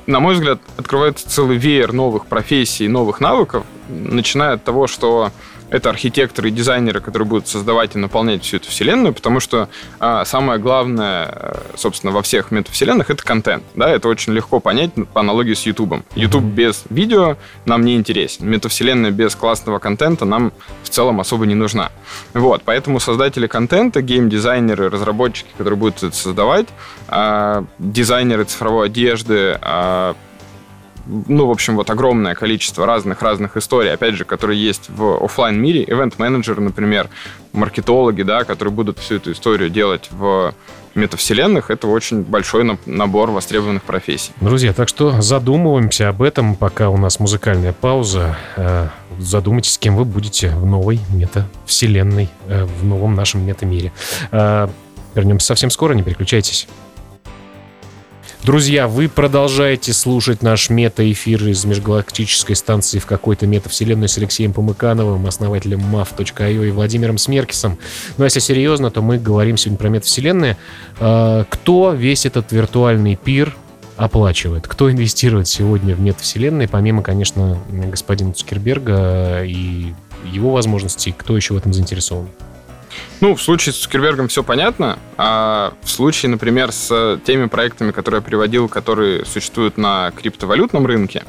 на 0.06 0.20
мой 0.20 0.36
взгляд, 0.36 0.60
открывается 0.78 1.30
целый 1.30 1.58
веер 1.58 1.94
новых 1.94 2.26
профессий, 2.26 2.88
новых 2.88 3.22
навыков, 3.22 3.64
начиная 3.90 4.54
от 4.54 4.64
того, 4.64 4.88
что 4.88 5.32
это 5.72 5.90
архитекторы 5.90 6.50
и 6.50 6.52
дизайнеры, 6.52 7.00
которые 7.00 7.28
будут 7.28 7.48
создавать 7.48 7.96
и 7.96 7.98
наполнять 7.98 8.44
всю 8.44 8.58
эту 8.58 8.70
вселенную, 8.70 9.14
потому 9.14 9.40
что 9.40 9.70
а, 10.00 10.26
самое 10.26 10.60
главное, 10.60 11.30
э, 11.32 11.54
собственно, 11.76 12.12
во 12.12 12.22
всех 12.22 12.52
метавселенных 12.52 13.10
это 13.10 13.24
контент. 13.24 13.64
Да, 13.76 13.90
это 13.90 14.10
очень 14.10 14.34
легко 14.34 14.60
понять 14.60 14.92
по 15.14 15.22
аналогии 15.22 15.54
с 15.54 15.66
Ютубом. 15.66 16.04
YouTube 16.16 16.44
без 16.44 16.84
видео 16.90 17.38
нам 17.66 17.86
не 17.86 17.96
интересен. 17.96 18.50
Метавселенная 18.50 19.12
без 19.12 19.34
классного 19.36 19.80
контента 19.80 20.26
нам 20.26 20.52
в 20.84 20.90
целом 20.90 21.22
особо 21.22 21.46
не 21.46 21.56
нужна. 21.56 21.92
Вот, 22.34 22.64
поэтому 22.66 23.00
создатели 23.00 23.48
контента, 23.48 24.02
геймдизайнеры, 24.02 24.90
разработчики, 24.90 25.50
которые 25.58 25.80
будут 25.80 26.04
это 26.04 26.16
создавать, 26.16 26.68
а, 27.08 27.64
дизайнеры 27.80 28.44
цифровой 28.44 28.88
одежды, 28.88 29.58
а, 29.62 30.16
ну, 31.06 31.46
в 31.48 31.52
общем, 31.52 31.76
вот 31.76 31.90
огромное 31.90 32.36
количество 32.36 32.86
разных-разных 32.86 33.58
историй, 33.58 33.92
опять 33.94 34.16
же, 34.16 34.26
которые 34.26 34.64
есть 34.64 34.90
в 34.90 35.24
оффлайн 35.24 35.60
мире 35.60 35.84
ивент-менеджеры, 35.84 36.62
например, 36.62 37.10
маркетологи, 37.54 38.22
да, 38.24 38.44
которые 38.44 38.74
будут 38.74 39.00
всю 39.00 39.16
эту 39.16 39.32
историю 39.32 39.70
делать 39.70 40.10
в 40.12 40.54
метавселенных, 40.96 41.70
это 41.72 41.88
очень 41.88 42.22
большой 42.22 42.64
на- 42.64 42.78
набор 42.86 43.32
востребованных 43.32 43.84
профессий. 43.84 44.32
Друзья, 44.42 44.74
так 44.74 44.90
что 44.90 45.22
задумываемся 45.22 46.10
об 46.10 46.22
этом, 46.22 46.56
пока 46.56 46.90
у 46.90 46.98
нас 46.98 47.20
музыкальная 47.20 47.74
пауза. 47.74 48.38
Э, 48.58 48.88
Задумайтесь, 49.20 49.78
кем 49.78 49.98
вы 49.98 50.06
будете 50.06 50.50
в 50.50 50.66
новой 50.66 51.00
метавселенной, 51.14 52.30
э, 52.48 52.64
в 52.66 52.84
новом 52.86 53.14
нашем 53.16 53.46
метамире. 53.46 53.92
Э, 54.32 54.68
Вернемся 55.14 55.48
совсем 55.48 55.70
скоро, 55.70 55.94
не 55.94 56.04
переключайтесь. 56.04 56.68
Друзья, 58.44 58.88
вы 58.88 59.08
продолжаете 59.08 59.94
слушать 59.94 60.42
наш 60.42 60.72
мета-эфир 60.72 61.48
из 61.48 61.64
межгалактической 61.64 62.56
станции 62.56 62.98
в 62.98 63.06
какой-то 63.06 63.46
метавселенной 63.46 64.10
с 64.10 64.18
Алексеем 64.18 64.52
Помыкановым, 64.52 65.28
основателем 65.28 65.80
mav.io 65.82 66.68
и 66.68 66.72
Владимиром 66.72 67.20
Смеркисом. 67.20 67.78
Но 68.18 68.24
если 68.24 68.40
серьезно, 68.40 68.90
то 68.90 69.04
мы 69.04 69.20
говорим 69.20 69.58
сегодня 69.58 69.78
про 69.78 69.90
метавселенные. 69.90 70.58
Э, 71.00 71.46
Кто 71.50 71.92
весь 71.92 72.26
этот 72.26 72.52
виртуальный 72.52 73.16
пир 73.16 73.56
оплачивает? 73.96 74.68
Кто 74.68 74.92
инвестирует 74.92 75.48
сегодня 75.48 75.94
в 75.94 76.00
метавселенные, 76.02 76.68
помимо, 76.68 77.04
конечно, 77.04 77.60
господина 77.70 78.34
Цукерберга 78.34 79.44
и 79.44 79.94
его 80.32 80.52
возможностей, 80.52 81.14
кто 81.16 81.36
еще 81.36 81.54
в 81.54 81.58
этом 81.58 81.74
заинтересован? 81.74 82.28
Ну, 83.20 83.36
в 83.36 83.42
случае 83.42 83.74
с 83.74 83.78
Цукербергом 83.78 84.28
все 84.28 84.44
понятно, 84.44 84.98
а 85.18 85.74
в 85.84 85.90
случае, 85.90 86.30
например, 86.30 86.72
с 86.72 87.20
теми 87.24 87.46
проектами, 87.46 87.92
которые 87.92 88.20
я 88.20 88.22
приводил, 88.24 88.68
которые 88.68 89.26
существуют 89.26 89.78
на 89.78 90.12
криптовалютном 90.12 90.86
рынке, 90.86 91.24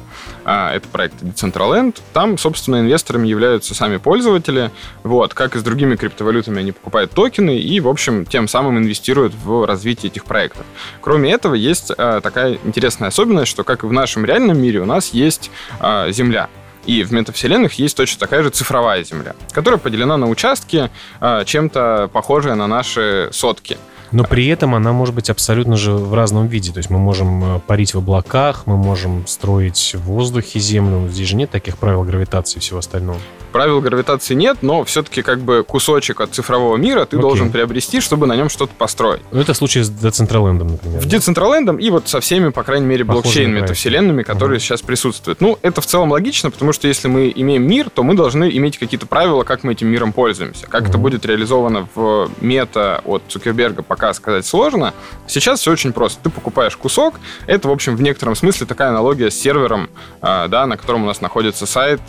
а, 0.45 0.73
это 0.73 0.87
проект 0.87 1.21
Decentraland, 1.21 1.97
там, 2.13 2.37
собственно, 2.37 2.79
инвесторами 2.79 3.27
являются 3.27 3.75
сами 3.75 3.97
пользователи, 3.97 4.71
вот, 5.03 5.33
как 5.33 5.55
и 5.55 5.59
с 5.59 5.63
другими 5.63 5.95
криптовалютами, 5.95 6.59
они 6.59 6.71
покупают 6.71 7.11
токены 7.11 7.57
и, 7.57 7.79
в 7.79 7.87
общем, 7.87 8.25
тем 8.25 8.47
самым 8.47 8.79
инвестируют 8.79 9.33
в 9.35 9.65
развитие 9.65 10.09
этих 10.11 10.25
проектов. 10.25 10.65
Кроме 11.01 11.31
этого, 11.31 11.53
есть 11.53 11.91
а, 11.95 12.21
такая 12.21 12.57
интересная 12.63 13.09
особенность, 13.09 13.51
что, 13.51 13.63
как 13.63 13.83
и 13.83 13.87
в 13.87 13.93
нашем 13.93 14.25
реальном 14.25 14.59
мире, 14.59 14.79
у 14.79 14.85
нас 14.85 15.13
есть 15.13 15.51
а, 15.79 16.09
Земля. 16.11 16.49
И 16.85 17.03
в 17.03 17.11
метавселенных 17.11 17.73
есть 17.73 17.95
точно 17.95 18.19
такая 18.19 18.43
же 18.43 18.49
цифровая 18.49 19.03
Земля, 19.03 19.35
которая 19.51 19.79
поделена 19.79 20.17
на 20.17 20.27
участки, 20.27 20.89
а, 21.19 21.45
чем-то 21.45 22.09
похожие 22.11 22.55
на 22.55 22.67
наши 22.67 23.29
сотки. 23.31 23.77
Но 24.13 24.23
при 24.23 24.47
этом 24.47 24.75
она 24.75 24.93
может 24.93 25.13
быть 25.15 25.29
абсолютно 25.29 25.75
же 25.75 25.91
в 25.91 26.13
разном 26.13 26.47
виде. 26.47 26.71
То 26.71 26.77
есть 26.77 26.89
мы 26.89 26.99
можем 26.99 27.57
э, 27.57 27.59
парить 27.67 27.93
в 27.93 27.97
облаках, 27.97 28.63
мы 28.65 28.77
можем 28.77 29.25
строить 29.27 29.95
в 29.97 30.03
воздухе 30.03 30.59
землю. 30.59 31.09
Здесь 31.09 31.27
же 31.29 31.35
нет 31.35 31.49
таких 31.49 31.77
правил 31.77 32.03
гравитации 32.03 32.57
и 32.57 32.59
всего 32.59 32.79
остального. 32.79 33.17
Правил 33.51 33.81
гравитации 33.81 34.33
нет, 34.33 34.57
но 34.61 34.83
все-таки 34.83 35.21
как 35.21 35.39
бы 35.39 35.63
кусочек 35.63 36.21
от 36.21 36.33
цифрового 36.33 36.75
мира 36.77 37.01
ты 37.05 37.17
Окей. 37.17 37.21
должен 37.21 37.51
приобрести, 37.51 38.01
чтобы 38.01 38.25
на 38.25 38.35
нем 38.35 38.49
что-то 38.49 38.73
построить. 38.75 39.21
Ну, 39.31 39.41
Это 39.41 39.53
случай 39.53 39.81
с 39.83 39.89
Децентралендом, 39.89 40.69
например. 40.69 40.99
В 40.99 41.05
да? 41.07 41.17
Decentraland 41.17 41.79
и 41.79 41.89
вот 41.91 42.07
со 42.07 42.19
всеми, 42.19 42.49
по 42.49 42.63
крайней 42.63 42.87
мере, 42.87 43.05
Похожими 43.05 43.59
блокчейн-метавселенными, 43.59 44.23
которые 44.23 44.55
Мгм. 44.57 44.59
сейчас 44.63 44.81
присутствуют. 44.81 45.39
Ну, 45.41 45.59
это 45.61 45.81
в 45.81 45.85
целом 45.85 46.11
логично, 46.11 46.49
потому 46.51 46.73
что 46.73 46.87
если 46.87 47.07
мы 47.07 47.31
имеем 47.35 47.67
мир, 47.67 47.89
то 47.91 48.01
мы 48.03 48.15
должны 48.15 48.49
иметь 48.57 48.77
какие-то 48.79 49.05
правила, 49.05 49.43
как 49.43 49.63
мы 49.63 49.73
этим 49.73 49.87
миром 49.87 50.13
пользуемся. 50.13 50.65
Как 50.67 50.83
это 50.83 50.93
Мгм. 50.93 51.01
будет 51.03 51.25
реализовано 51.25 51.87
в 51.93 52.29
мета 52.41 53.01
от 53.05 53.21
Цукерберга, 53.27 53.83
пока 53.83 54.02
сказать 54.11 54.45
сложно. 54.45 54.93
Сейчас 55.27 55.61
все 55.61 55.71
очень 55.71 55.93
просто. 55.93 56.19
Ты 56.23 56.29
покупаешь 56.29 56.75
кусок. 56.75 57.15
Это, 57.47 57.69
в 57.69 57.71
общем, 57.71 57.95
в 57.95 58.01
некотором 58.01 58.35
смысле 58.35 58.67
такая 58.67 58.89
аналогия 58.89 59.31
с 59.31 59.39
сервером, 59.39 59.89
а, 60.21 60.49
да, 60.49 60.65
на 60.65 60.75
котором 60.75 61.03
у 61.03 61.07
нас 61.07 61.21
находится 61.21 61.65
сайт, 61.65 62.01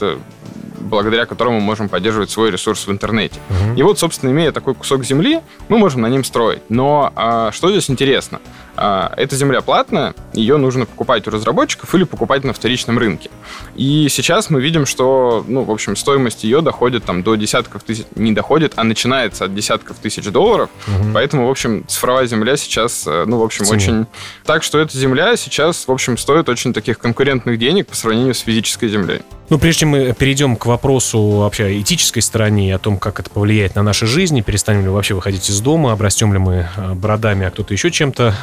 благодаря 0.95 1.27
которому 1.27 1.61
мы 1.61 1.67
можем 1.67 1.89
поддерживать 1.89 2.31
свой 2.31 2.51
ресурс 2.51 2.87
в 2.87 2.91
интернете. 2.91 3.41
Мгм. 3.49 3.77
И 3.77 3.83
вот, 3.83 3.99
собственно, 3.99 4.31
имея 4.31 4.53
такой 4.53 4.75
кусок 4.75 5.05
земли, 5.05 5.41
мы 5.69 5.79
можем 5.79 6.01
на 6.03 6.09
нем 6.09 6.25
строить. 6.25 6.63
Но 6.69 7.13
а, 7.17 7.53
что 7.53 7.71
здесь 7.71 7.91
интересно? 7.91 8.41
А, 8.77 9.13
эта 9.17 9.37
земля 9.37 9.61
платная, 9.61 10.15
ее 10.33 10.57
нужно 10.57 10.87
покупать 10.87 11.27
у 11.29 11.31
разработчиков 11.31 11.95
или 11.95 12.05
покупать 12.05 12.45
на 12.45 12.53
вторичном 12.53 12.99
рынке. 12.99 13.31
И 13.77 14.09
сейчас 14.11 14.51
мы 14.51 14.61
видим, 14.61 14.87
что, 14.87 15.45
ну, 15.47 15.63
в 15.63 15.71
общем, 15.71 15.97
стоимость 15.97 16.45
ее 16.45 16.61
доходит 16.61 17.05
там 17.05 17.23
до 17.23 17.35
десятков 17.37 17.83
тысяч, 17.83 18.07
не 18.15 18.33
доходит, 18.33 18.73
а 18.77 18.85
начинается 18.85 19.45
от 19.45 19.55
десятков 19.55 19.99
тысяч 19.99 20.25
долларов. 20.27 20.71
Мгм. 20.87 21.13
Поэтому, 21.15 21.47
в 21.47 21.51
общем, 21.51 21.85
цифровая 21.87 22.27
земля 22.27 22.57
сейчас, 22.57 23.05
э, 23.07 23.25
ну, 23.27 23.39
в 23.39 23.43
общем, 23.43 23.65
В 23.65 23.69
цене. 23.69 23.77
очень... 23.83 24.07
Так 24.45 24.63
что 24.63 24.79
эта 24.79 24.97
земля 24.97 25.37
сейчас, 25.37 25.87
в 25.87 25.93
общем, 25.93 26.17
стоит 26.19 26.49
очень 26.49 26.73
таких 26.73 26.99
конкурентных 26.99 27.59
денег 27.59 27.87
по 27.87 27.97
сравнению 27.97 28.35
с 28.35 28.41
физической 28.41 28.89
землей. 28.89 29.23
Ну, 29.51 29.59
прежде 29.59 29.81
чем 29.81 29.91
мы 29.91 30.15
перейдем 30.15 30.57
к 30.57 30.67
вопросу 30.67 31.21
вообще 31.21 31.81
этической 31.81 32.23
стороне 32.23 32.69
и 32.69 32.73
о 32.73 32.79
том, 32.79 32.99
как 32.99 33.21
это 33.21 33.29
повлияет 33.31 33.75
на 33.75 33.83
наши 33.83 34.07
жизни, 34.07 34.41
перестанем 34.41 34.83
ли 34.83 34.89
вообще 34.89 35.15
выходить 35.15 35.49
из 35.51 35.61
дома, 35.61 35.93
обрастем 35.93 36.33
ли 36.33 36.39
мы 36.39 36.67
э, 36.77 36.95
бородами, 36.95 37.47
а 37.47 37.51
кто-то 37.51 37.75
еще 37.75 37.91
чем-то, 37.91 38.35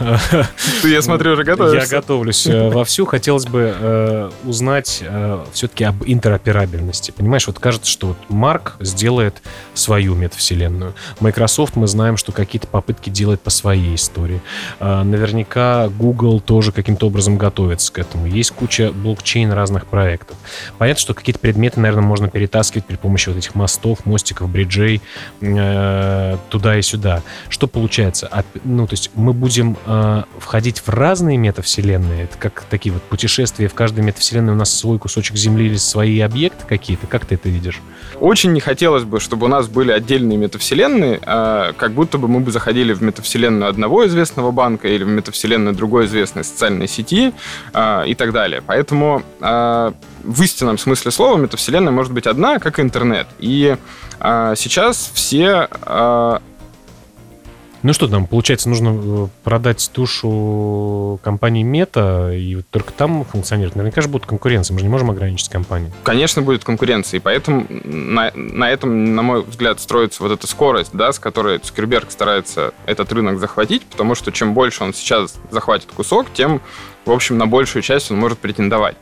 Ты, 0.82 0.90
я 0.90 1.02
смотрю, 1.02 1.34
уже 1.34 1.44
готовишься. 1.46 1.96
Я 1.96 2.02
готовлюсь 2.02 2.46
э, 2.48 2.70
вовсю. 2.70 3.06
Хотелось 3.06 3.46
бы 3.46 3.74
э, 3.78 4.30
узнать 4.46 5.04
все-таки 5.54 5.84
об 5.84 6.04
интероперабельности. 6.06 7.12
Понимаешь, 7.12 7.48
вот 7.48 7.60
кажется, 7.60 7.90
что 7.90 8.08
вот 8.08 8.18
Марк 8.30 8.76
сделает 8.80 9.42
свою 9.74 10.16
метавселенную. 10.16 10.94
Microsoft 11.20 11.76
мы 11.76 11.88
знаем, 11.88 12.18
что 12.18 12.32
какие-то 12.32 12.68
попытки 12.68 13.10
делать 13.10 13.42
по 13.42 13.50
своей 13.50 13.96
истории. 13.96 14.42
Э, 14.80 15.04
наверняка 15.04 15.90
Google 15.90 16.40
тоже 16.40 16.72
каким-то 16.72 17.08
образом 17.08 17.38
готовится 17.38 17.92
к 17.92 18.00
этому. 18.00 18.28
Есть 18.28 18.52
куча 18.52 18.92
блокчейн 18.92 19.52
разных 19.52 19.88
проектов. 19.88 20.38
Понятно, 20.78 20.91
что 21.00 21.14
какие-то 21.14 21.40
предметы, 21.40 21.80
наверное, 21.80 22.04
можно 22.04 22.30
перетаскивать 22.30 22.86
при 22.86 22.96
помощи 22.96 23.30
вот 23.30 23.38
этих 23.38 23.56
мостов, 23.56 24.06
мостиков, 24.06 24.50
бриджей 24.50 25.02
э, 25.42 26.38
туда 26.50 26.78
и 26.78 26.82
сюда. 26.82 27.22
Что 27.50 27.68
получается? 27.68 28.28
Оп- 28.32 28.46
Ну, 28.64 28.88
то 28.88 28.94
есть 28.94 29.12
мы 29.16 29.34
будем 29.34 29.78
э, 29.86 30.24
входить 30.40 30.80
в 30.80 30.90
разные 30.90 31.38
метавселенные? 31.38 32.26
Это 32.26 32.38
как 32.38 32.64
такие 32.70 32.94
вот 32.94 33.04
путешествия 33.04 33.68
в 33.68 33.74
каждой 33.74 34.04
метавселенной 34.04 34.54
у 34.54 34.56
нас 34.56 34.74
свой 34.74 35.00
кусочек 35.00 35.36
Земли 35.36 35.68
или 35.68 35.78
свои 35.78 36.20
объекты 36.20 36.66
какие-то? 36.68 37.08
Как 37.08 37.26
ты 37.26 37.36
это 37.36 37.50
видишь? 37.50 37.80
Очень 38.20 38.54
не 38.54 38.60
хотелось 38.60 39.04
бы, 39.04 39.20
чтобы 39.20 39.46
у 39.46 39.50
нас 39.50 39.68
были 39.68 39.92
отдельные 39.92 40.38
метавселенные, 40.38 41.20
а 41.26 41.74
как 41.74 41.92
будто 41.94 42.18
бы 42.18 42.28
мы 42.28 42.40
бы 42.40 42.52
заходили 42.52 42.94
в 42.94 43.02
метавселенную 43.02 43.70
одного 43.70 44.06
известного 44.08 44.52
банка 44.52 44.88
или 44.88 45.04
в 45.04 45.08
метавселенную 45.08 45.76
другой 45.76 46.06
известной 46.06 46.44
социальной 46.44 46.88
сети 46.88 47.34
а, 47.74 48.04
и 48.04 48.14
так 48.16 48.32
далее. 48.32 48.62
Поэтому 48.66 49.24
а, 49.40 49.94
в 50.24 50.42
истинном 50.42 50.78
смысле 50.78 51.12
слова 51.12 51.38
метавселенная 51.38 51.92
может 51.92 52.12
быть 52.12 52.28
одна, 52.28 52.60
как 52.60 52.80
интернет. 52.80 53.28
И 53.40 53.76
а, 54.20 54.56
сейчас 54.56 55.12
все 55.14 55.68
а, 55.84 56.42
ну 57.84 57.94
что 57.94 58.08
там, 58.08 58.28
получается, 58.28 58.70
нужно 58.70 58.89
э, 58.89 59.28
продать 59.44 59.89
тушу 59.94 61.20
компании 61.24 61.63
Мета, 61.63 62.32
и 62.34 62.56
вот 62.56 62.65
только 62.70 62.94
там 62.94 63.26
функционирует. 63.26 63.76
Наверняка 63.76 64.02
же 64.02 64.08
будет 64.08 64.26
конкуренция, 64.26 64.74
мы 64.74 64.80
же 64.80 64.86
не 64.86 64.91
можем 64.91 65.10
ограничить 65.12 65.50
компанию. 65.50 65.91
Конечно, 66.04 66.41
будет 66.41 66.63
конкуренция, 66.63 67.20
и 67.20 67.22
поэтому 67.22 67.65
на, 67.70 68.32
на 68.36 68.70
этом, 68.70 69.15
на 69.15 69.22
мой 69.22 69.44
взгляд, 69.44 69.80
строится 69.80 70.24
вот 70.24 70.32
эта 70.32 70.48
скорость, 70.48 70.91
да, 70.94 71.12
с 71.12 71.20
которой 71.20 71.60
Цукерберг 71.60 72.12
старается 72.12 72.74
этот 72.86 73.12
рынок 73.12 73.39
захватить, 73.39 73.84
потому 73.84 74.15
что 74.15 74.32
чем 74.32 74.54
больше 74.54 74.84
он 74.84 74.94
сейчас 74.94 75.36
захватит 75.50 75.89
кусок, 75.91 76.28
тем 76.34 76.62
в 77.06 77.12
общем, 77.12 77.38
на 77.38 77.48
большую 77.48 77.82
часть 77.82 78.12
он 78.12 78.17
может 78.17 78.38
претендовать. 78.38 78.96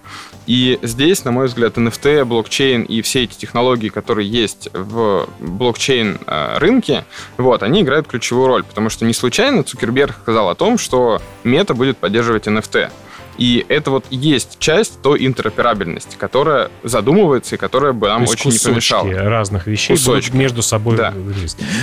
И 0.47 0.79
здесь, 0.81 1.25
на 1.25 1.31
мой 1.31 1.47
взгляд, 1.47 1.77
NFT, 1.77 2.23
блокчейн 2.25 2.83
и 2.83 3.01
все 3.01 3.23
эти 3.23 3.37
технологии, 3.37 3.89
которые 3.89 4.27
есть 4.27 4.69
в 4.73 5.27
блокчейн 5.39 6.17
э, 6.25 7.03
вот, 7.37 7.61
они 7.61 7.81
играют 7.81 8.07
ключевую 8.07 8.47
роль, 8.47 8.63
потому 8.69 8.89
что 8.89 9.03
не 9.05 9.13
случайно 9.13 9.63
Цукерберг 9.63 10.15
сказал 10.21 10.49
о 10.49 10.55
том, 10.55 10.77
что 10.77 11.21
мета 11.43 11.73
будет 11.73 11.97
поддерживать 11.97 12.47
NFT. 12.47 12.89
И 13.39 13.65
это 13.69 13.89
вот 13.89 14.03
есть 14.10 14.60
часть 14.60 15.01
той 15.01 15.25
интероперабельности, 15.25 16.17
которая 16.17 16.69
задумывается 16.84 17.55
и 17.55 17.58
которая 17.58 17.93
бы 17.93 18.10
нам 18.10 18.23
очень 18.23 18.51
не 18.51 18.60
помешала. 18.60 19.10
разных 19.13 19.65
вещей 19.65 19.93
кусочки. 19.93 20.32
будут 20.32 20.39
между 20.41 20.62
собой 20.62 20.97
да. 20.97 21.13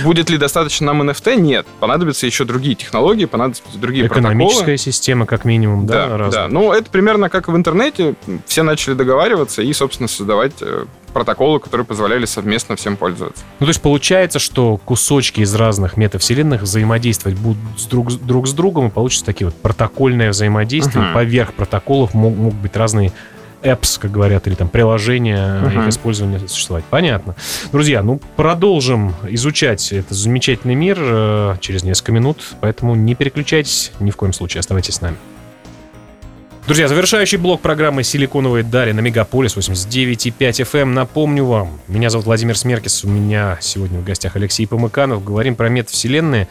Будет 0.03 0.29
ли 0.29 0.37
достаточно 0.37 0.85
нам 0.93 1.09
NFT? 1.09 1.37
Нет. 1.37 1.65
Понадобятся 1.79 2.27
еще 2.27 2.45
другие 2.45 2.75
технологии, 2.75 3.25
понадобятся 3.25 3.63
другие 3.73 4.05
Экономическая 4.05 4.65
протоколы. 4.65 4.77
система, 4.77 5.25
как 5.25 5.45
минимум, 5.45 5.87
да? 5.87 6.17
Да, 6.17 6.29
да. 6.29 6.47
Ну, 6.47 6.71
это 6.71 6.91
примерно 6.91 7.27
как 7.29 7.47
в 7.47 7.55
интернете. 7.55 8.13
Все 8.45 8.61
начали 8.61 8.93
договариваться 8.93 9.63
и, 9.63 9.73
собственно, 9.73 10.07
создавать 10.07 10.53
э, 10.61 10.85
протоколы, 11.17 11.59
которые 11.59 11.83
позволяли 11.83 12.25
совместно 12.25 12.75
всем 12.75 12.95
пользоваться. 12.95 13.43
Ну, 13.59 13.65
то 13.65 13.69
есть 13.71 13.81
получается, 13.81 14.37
что 14.37 14.77
кусочки 14.77 15.41
из 15.41 15.55
разных 15.55 15.97
метавселенных 15.97 16.61
взаимодействовать 16.61 17.35
будут 17.39 17.57
с 17.75 17.85
друг, 17.85 18.13
друг 18.19 18.47
с 18.47 18.53
другом, 18.53 18.87
и 18.87 18.89
получится 18.91 19.25
такие 19.25 19.47
вот 19.47 19.55
протокольное 19.55 20.29
взаимодействие. 20.29 21.03
Uh-huh. 21.03 21.13
Поверх 21.15 21.53
протоколов 21.53 22.13
мог, 22.13 22.35
могут 22.35 22.59
быть 22.59 22.75
разные 22.75 23.11
apps, 23.63 23.99
как 23.99 24.11
говорят, 24.11 24.45
или 24.45 24.53
там 24.53 24.69
приложения, 24.69 25.59
uh-huh. 25.63 25.81
их 25.81 25.87
использования 25.87 26.39
существовать. 26.47 26.85
Понятно. 26.91 27.35
Друзья, 27.71 28.03
ну 28.03 28.21
продолжим 28.35 29.15
изучать 29.23 29.91
этот 29.91 30.15
замечательный 30.15 30.75
мир 30.75 30.99
э, 30.99 31.55
через 31.61 31.81
несколько 31.81 32.11
минут, 32.11 32.43
поэтому 32.61 32.93
не 32.93 33.15
переключайтесь 33.15 33.91
ни 33.99 34.11
в 34.11 34.15
коем 34.15 34.33
случае, 34.33 34.59
оставайтесь 34.59 34.93
с 34.93 35.01
нами. 35.01 35.17
Друзья, 36.67 36.89
завершающий 36.89 37.37
блок 37.37 37.61
программы 37.61 38.03
«Силиконовые 38.03 38.61
дали» 38.61 38.91
на 38.91 38.99
Мегаполис 38.99 39.55
89,5 39.55 40.35
FM. 40.37 40.81
Эм. 40.81 40.93
Напомню 40.93 41.45
вам, 41.45 41.79
меня 41.87 42.09
зовут 42.09 42.25
Владимир 42.25 42.57
Смеркис, 42.57 43.05
у 43.05 43.07
меня 43.07 43.57
сегодня 43.61 43.99
в 43.99 44.03
гостях 44.03 44.35
Алексей 44.35 44.67
Помыканов. 44.67 45.23
Говорим 45.23 45.55
про 45.55 45.69
метавселенные. 45.69 46.49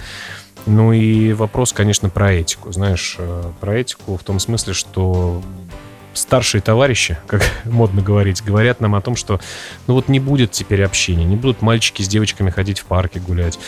Ну 0.64 0.94
и 0.94 1.34
вопрос, 1.34 1.74
конечно, 1.74 2.08
про 2.08 2.32
этику. 2.32 2.72
Знаешь, 2.72 3.16
э, 3.18 3.42
про 3.60 3.76
этику 3.76 4.16
в 4.16 4.24
том 4.24 4.38
смысле, 4.38 4.72
что 4.72 5.42
старшие 6.14 6.62
товарищи, 6.62 7.18
как 7.26 7.42
модно 7.66 8.00
говорить, 8.00 8.42
говорят 8.42 8.80
нам 8.80 8.94
о 8.94 9.02
том, 9.02 9.16
что 9.16 9.38
ну 9.86 9.92
вот 9.92 10.08
не 10.08 10.18
будет 10.18 10.50
теперь 10.50 10.82
общения, 10.82 11.26
не 11.26 11.36
будут 11.36 11.60
мальчики 11.60 12.00
с 12.00 12.08
девочками 12.08 12.48
ходить 12.48 12.78
в 12.78 12.86
парке 12.86 13.20
гулять, 13.20 13.58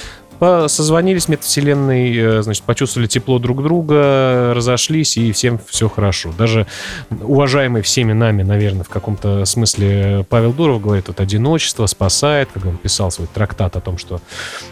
созвонились 0.41 1.29
метавселенной, 1.29 2.17
э, 2.17 2.43
значит, 2.43 2.63
почувствовали 2.65 3.09
тепло 3.09 3.39
друг 3.39 3.63
друга, 3.63 4.53
разошлись, 4.55 5.17
и 5.17 5.33
всем 5.33 5.61
все 5.69 5.89
хорошо. 5.89 6.33
Даже 6.37 6.67
уважаемый 7.11 7.83
всеми 7.83 8.13
нами, 8.13 8.43
наверное, 8.43 8.85
в 8.85 8.89
каком-то 8.89 9.45
смысле 9.45 10.25
Павел 10.29 10.53
Дуров 10.53 10.81
говорит, 10.81 11.09
вот 11.09 11.21
одиночество 11.21 11.87
спасает, 11.87 12.51
когда 12.53 12.69
он 12.71 12.77
писал 12.77 13.11
свой 13.11 13.27
трактат 13.27 13.77
о 13.77 13.81
том, 13.81 13.99
что 13.99 14.21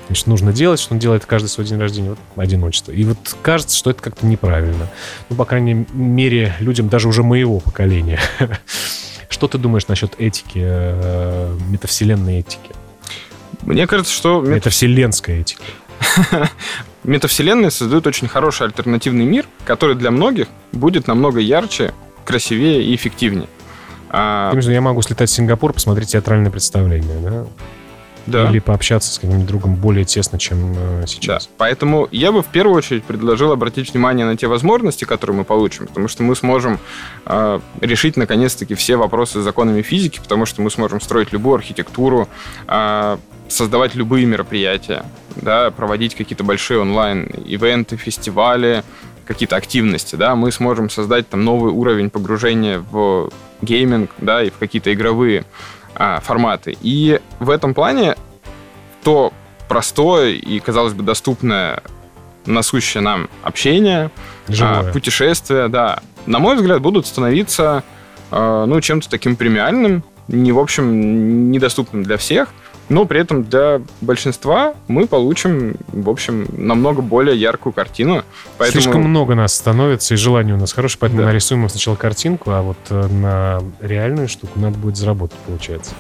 значит, 0.07 0.27
нужно 0.27 0.53
делать, 0.53 0.79
что 0.79 0.95
он 0.95 1.01
делает 1.01 1.27
каждый 1.27 1.49
свой 1.49 1.67
день 1.67 1.79
рождения, 1.79 2.11
вот 2.11 2.19
одиночество. 2.37 2.93
И 2.93 3.05
вот 3.05 3.19
кажется, 3.43 3.77
что 3.77 3.91
это 3.91 4.03
как-то 4.03 4.27
неправильно. 4.27 4.89
Ну, 5.29 5.37
по 5.37 5.45
крайней 5.45 5.87
мере, 5.93 6.55
людям 6.61 6.89
даже 6.89 7.09
уже 7.09 7.23
моего 7.23 7.61
поколения. 7.61 8.21
Что 9.29 9.49
ты 9.49 9.59
думаешь 9.59 9.89
насчет 9.89 10.15
этики, 10.19 10.61
э, 10.63 11.59
метавселенной 11.69 12.39
этики? 12.39 12.71
Мне 13.67 13.87
кажется, 13.87 14.13
что... 14.13 14.45
Это 14.45 14.71
вселенская 14.71 15.41
этика. 15.41 15.63
Метавселенные 17.05 17.71
создают 17.71 18.07
очень 18.07 18.29
хороший 18.29 18.67
альтернативный 18.67 19.25
мир, 19.25 19.47
который 19.65 19.97
для 19.97 20.11
многих 20.11 20.47
будет 20.73 21.07
намного 21.07 21.41
ярче, 21.41 21.93
красивее 22.25 22.83
и 22.83 22.95
эффективнее. 22.95 23.49
А... 24.09 24.53
Я 24.55 24.81
могу 24.81 25.03
слетать 25.03 25.29
в 25.31 25.33
Сингапур, 25.33 25.73
посмотреть 25.73 26.11
театральное 26.11 26.51
представление, 26.51 27.19
да? 27.19 27.47
Да. 28.27 28.51
Или 28.51 28.59
пообщаться 28.59 29.13
с 29.13 29.19
каким-нибудь 29.19 29.47
другом 29.47 29.77
более 29.77 30.05
тесно, 30.05 30.39
чем 30.39 30.75
э, 30.77 31.05
сейчас. 31.07 31.47
Да. 31.47 31.53
Поэтому 31.59 32.09
я 32.11 32.33
бы 32.33 32.43
в 32.43 32.47
первую 32.47 32.77
очередь 32.77 33.05
предложил 33.05 33.53
обратить 33.53 33.93
внимание 33.93 34.27
на 34.27 34.37
те 34.37 34.49
возможности, 34.49 35.05
которые 35.05 35.37
мы 35.37 35.45
получим, 35.45 35.87
потому 35.87 36.09
что 36.09 36.25
мы 36.25 36.35
сможем 36.35 36.81
э, 37.25 37.61
решить 37.81 38.17
наконец-таки 38.17 38.75
все 38.75 38.97
вопросы 38.97 39.41
с 39.41 39.45
законами 39.45 39.81
физики, 39.83 40.19
потому 40.19 40.45
что 40.45 40.61
мы 40.61 40.71
сможем 40.73 41.01
строить 41.01 41.33
любую 41.33 41.55
архитектуру, 41.55 42.29
э, 42.67 43.17
создавать 43.49 43.95
любые 43.95 44.27
мероприятия, 44.27 45.05
да, 45.37 45.71
проводить 45.71 46.15
какие-то 46.15 46.45
большие 46.45 46.81
онлайн-ивенты, 46.81 47.97
фестивали, 47.97 48.83
какие-то 49.27 49.57
активности, 49.57 50.17
да, 50.17 50.35
мы 50.37 50.53
сможем 50.53 50.89
создать 50.89 51.29
там 51.29 51.45
новый 51.45 51.73
уровень 51.73 52.11
погружения 52.11 52.79
в 52.79 53.31
гейминг, 53.63 54.11
да, 54.19 54.43
и 54.43 54.51
в 54.51 54.59
какие-то 54.59 54.93
игровые 54.93 55.45
а, 55.95 56.21
форматы. 56.21 56.77
И 56.81 57.21
в 57.41 57.51
этом 57.51 57.75
плане 57.75 58.17
то 59.03 59.33
простое 59.69 60.31
и, 60.31 60.61
казалось 60.61 60.95
бы, 60.95 61.03
доступное, 61.03 61.83
насущее 62.45 63.03
нам 63.03 63.29
общение, 63.43 64.11
а, 64.61 64.91
путешествия, 64.93 65.69
да, 65.69 66.01
на 66.27 66.39
мой 66.39 66.57
взгляд, 66.57 66.81
будут 66.81 67.07
становиться, 67.07 67.83
а, 68.31 68.67
ну, 68.67 68.81
чем-то 68.81 69.09
таким 69.09 69.37
премиальным, 69.37 70.05
не, 70.29 70.53
в 70.53 70.59
общем, 70.59 71.51
недоступным 71.51 72.03
для 72.03 72.17
всех– 72.17 72.49
но 72.89 73.05
при 73.05 73.21
этом 73.21 73.45
для 73.45 73.81
большинства 74.01 74.75
мы 74.87 75.07
получим, 75.07 75.77
в 75.89 76.09
общем, 76.09 76.47
намного 76.57 77.03
более 77.03 77.37
яркую 77.37 77.73
картину. 77.73 78.23
Поэтому... 78.59 78.83
Слишком 78.83 79.03
много 79.03 79.35
нас 79.35 79.55
становится, 79.55 80.15
и 80.15 80.17
желание 80.17 80.55
у 80.55 80.59
нас 80.59 80.73
хорошее, 80.73 80.99
поэтому 81.01 81.23
да. 81.23 81.29
нарисуем 81.29 81.69
сначала 81.69 81.97
картинку, 81.97 82.51
а 82.53 82.63
вот 82.63 82.79
э, 82.91 83.07
на 83.09 83.61
реальную 83.81 84.29
штуку 84.29 84.59
надо 84.61 84.79
будет 84.79 84.97
заработать, 84.97 85.39
получается. 85.47 85.95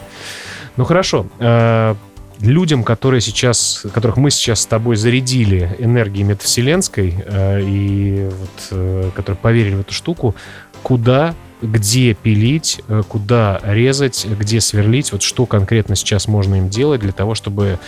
Ну 0.76 0.84
хорошо. 0.84 1.26
Э, 1.40 1.96
людям, 2.38 2.84
которые 2.84 3.20
сейчас, 3.20 3.84
которых 3.92 4.16
мы 4.16 4.30
сейчас 4.30 4.60
с 4.60 4.66
тобой 4.66 4.94
зарядили 4.94 5.74
энергией 5.80 6.22
метавселенской, 6.22 7.16
э, 7.26 7.62
и 7.62 8.30
вот, 8.30 9.12
которые 9.14 9.38
поверили 9.38 9.74
в 9.74 9.80
эту 9.80 9.92
штуку, 9.92 10.36
куда 10.84 11.34
где 11.62 12.14
пилить, 12.14 12.82
э, 12.88 13.02
куда 13.08 13.60
резать, 13.62 14.26
где 14.26 14.60
сверлить, 14.60 15.12
вот 15.12 15.22
что 15.22 15.46
конкретно 15.46 15.96
сейчас 15.96 16.28
можно 16.28 16.56
им 16.56 16.68
делать 16.68 17.00
для 17.00 17.12
того, 17.12 17.34
чтобы, 17.34 17.78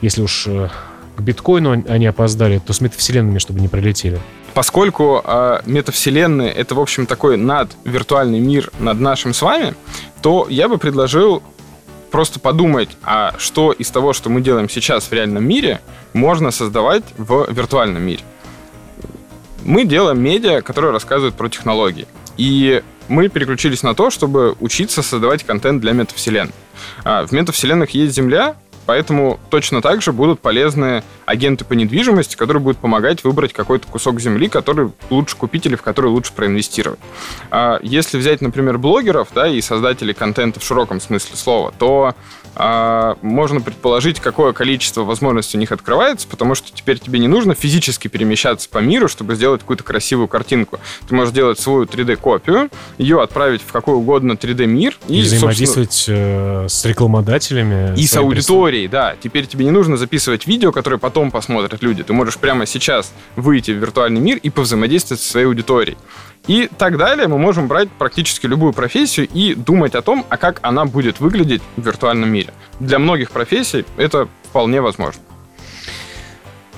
если 0.00 0.22
уж 0.22 0.46
э, 0.46 0.68
к 1.16 1.20
биткоину 1.20 1.84
они 1.88 2.06
опоздали, 2.06 2.58
то 2.58 2.72
с 2.72 2.80
метавселенными, 2.80 3.38
чтобы 3.38 3.60
не 3.60 3.68
пролетели. 3.68 4.20
Поскольку 4.54 5.22
э, 5.24 5.60
метавселенные 5.66 6.50
это, 6.50 6.74
в 6.74 6.80
общем, 6.80 7.06
такой 7.06 7.36
надвиртуальный 7.36 8.40
мир 8.40 8.70
над 8.78 8.98
нашим 9.00 9.32
с 9.32 9.42
вами, 9.42 9.74
то 10.22 10.46
я 10.50 10.68
бы 10.68 10.78
предложил 10.78 11.42
просто 12.10 12.40
подумать, 12.40 12.88
а 13.02 13.34
что 13.38 13.72
из 13.72 13.90
того, 13.90 14.12
что 14.12 14.30
мы 14.30 14.40
делаем 14.40 14.68
сейчас 14.68 15.04
в 15.04 15.12
реальном 15.12 15.44
мире, 15.44 15.80
можно 16.12 16.50
создавать 16.50 17.04
в 17.16 17.46
виртуальном 17.50 18.02
мире. 18.02 18.22
Мы 19.64 19.84
делаем 19.84 20.20
медиа, 20.20 20.62
которые 20.62 20.92
рассказывают 20.92 21.34
про 21.34 21.48
технологии. 21.48 22.06
И 22.38 22.82
мы 23.08 23.28
переключились 23.28 23.82
на 23.82 23.94
то, 23.94 24.10
чтобы 24.10 24.56
учиться 24.60 25.02
создавать 25.02 25.44
контент 25.44 25.82
для 25.82 25.92
метавселенных. 25.92 26.54
А, 27.04 27.26
в 27.26 27.32
метавселенных 27.32 27.90
есть 27.90 28.14
Земля, 28.14 28.56
поэтому 28.86 29.38
точно 29.50 29.82
так 29.82 30.00
же 30.00 30.12
будут 30.12 30.40
полезны 30.40 31.02
агенты 31.26 31.66
по 31.66 31.74
недвижимости, 31.74 32.36
которые 32.36 32.62
будут 32.62 32.78
помогать 32.78 33.22
выбрать 33.22 33.52
какой-то 33.52 33.86
кусок 33.86 34.18
земли, 34.18 34.48
который 34.48 34.92
лучше 35.10 35.36
купить 35.36 35.66
или 35.66 35.76
в 35.76 35.82
который 35.82 36.06
лучше 36.06 36.32
проинвестировать. 36.32 36.98
А 37.50 37.78
если 37.82 38.16
взять, 38.16 38.40
например, 38.40 38.78
блогеров 38.78 39.28
да, 39.34 39.46
и 39.46 39.60
создателей 39.60 40.14
контента 40.14 40.58
в 40.58 40.64
широком 40.64 41.02
смысле 41.02 41.36
слова, 41.36 41.74
то 41.78 42.14
можно 42.54 43.60
предположить, 43.60 44.20
какое 44.20 44.52
количество 44.52 45.02
возможностей 45.02 45.56
у 45.56 45.60
них 45.60 45.72
открывается, 45.72 46.26
потому 46.28 46.54
что 46.54 46.70
теперь 46.72 46.98
тебе 46.98 47.18
не 47.18 47.28
нужно 47.28 47.54
физически 47.54 48.08
перемещаться 48.08 48.68
по 48.68 48.78
миру, 48.78 49.08
чтобы 49.08 49.34
сделать 49.34 49.60
какую-то 49.60 49.84
красивую 49.84 50.28
картинку. 50.28 50.80
Ты 51.08 51.14
можешь 51.14 51.30
сделать 51.30 51.58
свою 51.58 51.84
3D-копию, 51.84 52.70
ее 52.98 53.22
отправить 53.22 53.62
в 53.62 53.72
какой 53.72 53.94
угодно 53.94 54.32
3D-мир. 54.32 54.98
И, 55.08 55.20
и 55.20 55.22
взаимодействовать 55.22 56.04
э, 56.08 56.66
с 56.68 56.84
рекламодателями. 56.84 57.98
И 57.98 58.06
с 58.06 58.16
аудиторией, 58.16 58.88
да. 58.88 59.14
Теперь 59.20 59.46
тебе 59.46 59.64
не 59.64 59.70
нужно 59.70 59.96
записывать 59.96 60.46
видео, 60.46 60.72
которое 60.72 60.98
потом 60.98 61.30
посмотрят 61.30 61.82
люди. 61.82 62.02
Ты 62.02 62.12
можешь 62.12 62.38
прямо 62.38 62.66
сейчас 62.66 63.12
выйти 63.36 63.70
в 63.70 63.76
виртуальный 63.76 64.20
мир 64.20 64.38
и 64.42 64.50
повзаимодействовать 64.50 65.22
со 65.22 65.30
своей 65.30 65.46
аудиторией. 65.46 65.96
И 66.48 66.68
так 66.78 66.96
далее 66.96 67.28
мы 67.28 67.38
можем 67.38 67.68
брать 67.68 67.90
практически 67.90 68.46
любую 68.46 68.72
профессию 68.72 69.28
и 69.28 69.54
думать 69.54 69.94
о 69.94 70.02
том, 70.02 70.24
а 70.30 70.38
как 70.38 70.60
она 70.62 70.86
будет 70.86 71.20
выглядеть 71.20 71.62
в 71.76 71.82
виртуальном 71.84 72.30
мире. 72.30 72.52
Для 72.80 72.98
многих 72.98 73.30
профессий 73.30 73.84
это 73.98 74.28
вполне 74.44 74.80
возможно. 74.80 75.20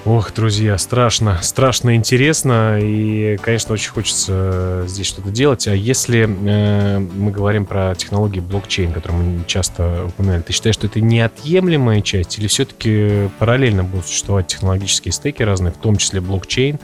Ох, 0.06 0.33
друзья, 0.33 0.78
страшно, 0.78 1.38
страшно 1.42 1.94
интересно, 1.94 2.78
и, 2.80 3.37
конечно, 3.37 3.74
очень 3.74 3.90
хочется 3.90 4.85
здесь 4.87 5.06
что-то 5.06 5.28
делать. 5.28 5.68
А 5.68 5.74
если 5.74 6.22
э, 6.22 6.98
мы 6.98 7.30
говорим 7.30 7.66
про 7.66 7.94
технологии 7.94 8.40
блокчейн, 8.40 8.94
которые 8.94 9.20
мы 9.20 9.44
часто 9.44 10.06
упоминали, 10.06 10.40
ты 10.40 10.54
считаешь, 10.54 10.76
что 10.76 10.87
это 10.87 11.02
неотъемлемая 11.02 12.00
часть, 12.00 12.38
или 12.38 12.46
все-таки 12.46 13.28
параллельно 13.38 13.85
будут 13.85 14.06
существовать 14.06 14.46
технологические 14.46 15.12
стеки 15.12 15.42
разные, 15.42 15.70
в 15.70 15.76
том 15.76 15.96
числе 15.96 16.22
блокчейн 16.22 16.78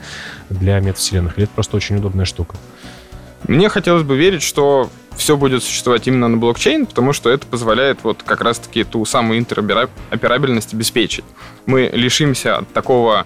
для 0.51 0.79
метавселенных? 0.79 1.39
Или 1.39 1.45
это 1.45 1.53
просто 1.55 1.75
очень 1.75 1.97
удобная 1.97 2.25
штука? 2.25 2.55
Мне 3.47 3.69
хотелось 3.69 4.03
бы 4.03 4.17
верить, 4.17 4.43
что 4.43 4.89
все 5.15 5.35
будет 5.35 5.63
существовать 5.63 6.07
именно 6.07 6.27
на 6.27 6.37
блокчейн, 6.37 6.85
потому 6.85 7.11
что 7.13 7.29
это 7.29 7.45
позволяет 7.47 7.99
вот 8.03 8.23
как 8.23 8.41
раз-таки 8.41 8.83
ту 8.83 9.03
самую 9.05 9.39
интероперабельность 9.39 10.73
обеспечить. 10.73 11.25
Мы 11.65 11.89
лишимся 11.91 12.57
от 12.57 12.71
такого 12.73 13.25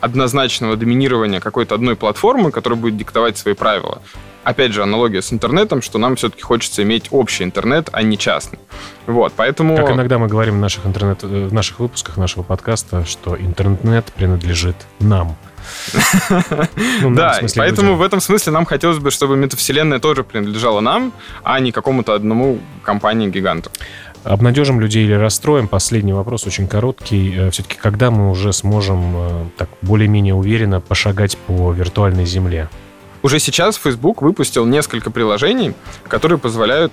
однозначного 0.00 0.76
доминирования 0.76 1.40
какой-то 1.40 1.74
одной 1.74 1.96
платформы, 1.96 2.50
которая 2.50 2.78
будет 2.78 2.96
диктовать 2.96 3.38
свои 3.38 3.54
правила. 3.54 4.02
Опять 4.44 4.72
же, 4.74 4.82
аналогия 4.82 5.22
с 5.22 5.32
интернетом, 5.32 5.80
что 5.80 5.98
нам 5.98 6.16
все-таки 6.16 6.42
хочется 6.42 6.82
иметь 6.82 7.06
общий 7.10 7.44
интернет, 7.44 7.88
а 7.92 8.02
не 8.02 8.18
частный. 8.18 8.58
Вот, 9.06 9.32
поэтому... 9.34 9.74
Как 9.76 9.92
иногда 9.92 10.18
мы 10.18 10.28
говорим 10.28 10.56
в 10.56 10.60
наших, 10.60 10.84
интернет, 10.84 11.22
в 11.22 11.52
наших 11.54 11.80
выпусках 11.80 12.18
нашего 12.18 12.42
подкаста, 12.42 13.06
что 13.06 13.34
интернет 13.36 14.12
принадлежит 14.14 14.76
нам. 15.00 15.36
Ну, 17.00 17.14
да, 17.14 17.40
поэтому 17.56 17.96
в 17.96 18.02
этом 18.02 18.20
смысле 18.20 18.52
нам 18.52 18.64
хотелось 18.64 18.98
бы, 18.98 19.10
чтобы 19.10 19.36
метавселенная 19.36 19.98
тоже 19.98 20.24
принадлежала 20.24 20.80
нам, 20.80 21.12
а 21.42 21.60
не 21.60 21.72
какому-то 21.72 22.14
одному 22.14 22.58
компании-гиганту. 22.82 23.70
Обнадежим 24.24 24.80
людей 24.80 25.04
или 25.04 25.12
расстроим? 25.12 25.68
Последний 25.68 26.14
вопрос, 26.14 26.46
очень 26.46 26.66
короткий. 26.66 27.34
Э, 27.36 27.50
Все-таки 27.50 27.76
когда 27.76 28.10
мы 28.10 28.30
уже 28.30 28.54
сможем 28.54 29.16
э, 29.16 29.44
так 29.58 29.68
более-менее 29.82 30.34
уверенно 30.34 30.80
пошагать 30.80 31.36
по 31.46 31.72
виртуальной 31.72 32.24
земле? 32.24 32.70
Уже 33.22 33.38
сейчас 33.38 33.76
Facebook 33.76 34.22
выпустил 34.22 34.64
несколько 34.64 35.10
приложений, 35.10 35.74
которые 36.08 36.38
позволяют 36.38 36.92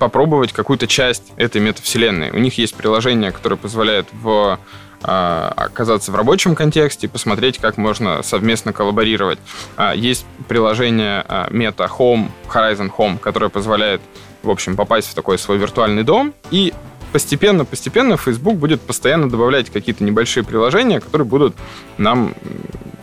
попробовать 0.00 0.52
какую-то 0.52 0.88
часть 0.88 1.32
этой 1.36 1.60
метавселенной. 1.60 2.30
У 2.30 2.38
них 2.38 2.58
есть 2.58 2.74
приложение, 2.74 3.30
которое 3.30 3.56
позволяет 3.56 4.08
в 4.12 4.58
оказаться 5.02 6.12
в 6.12 6.14
рабочем 6.14 6.54
контексте, 6.54 7.08
посмотреть, 7.08 7.58
как 7.58 7.76
можно 7.76 8.22
совместно 8.22 8.72
коллаборировать. 8.72 9.38
А, 9.76 9.94
есть 9.94 10.26
приложение 10.48 11.24
а, 11.28 11.48
Meta 11.50 11.88
Home, 11.98 12.30
Horizon 12.52 12.90
Home, 12.96 13.18
которое 13.18 13.48
позволяет, 13.48 14.00
в 14.42 14.50
общем, 14.50 14.76
попасть 14.76 15.08
в 15.08 15.14
такой 15.14 15.38
свой 15.38 15.58
виртуальный 15.58 16.04
дом 16.04 16.34
и 16.50 16.72
постепенно-постепенно 17.12 18.16
Facebook 18.16 18.56
будет 18.56 18.80
постоянно 18.80 19.28
добавлять 19.28 19.70
какие-то 19.70 20.02
небольшие 20.02 20.44
приложения, 20.44 21.00
которые 21.00 21.26
будут 21.26 21.54
нам 21.98 22.34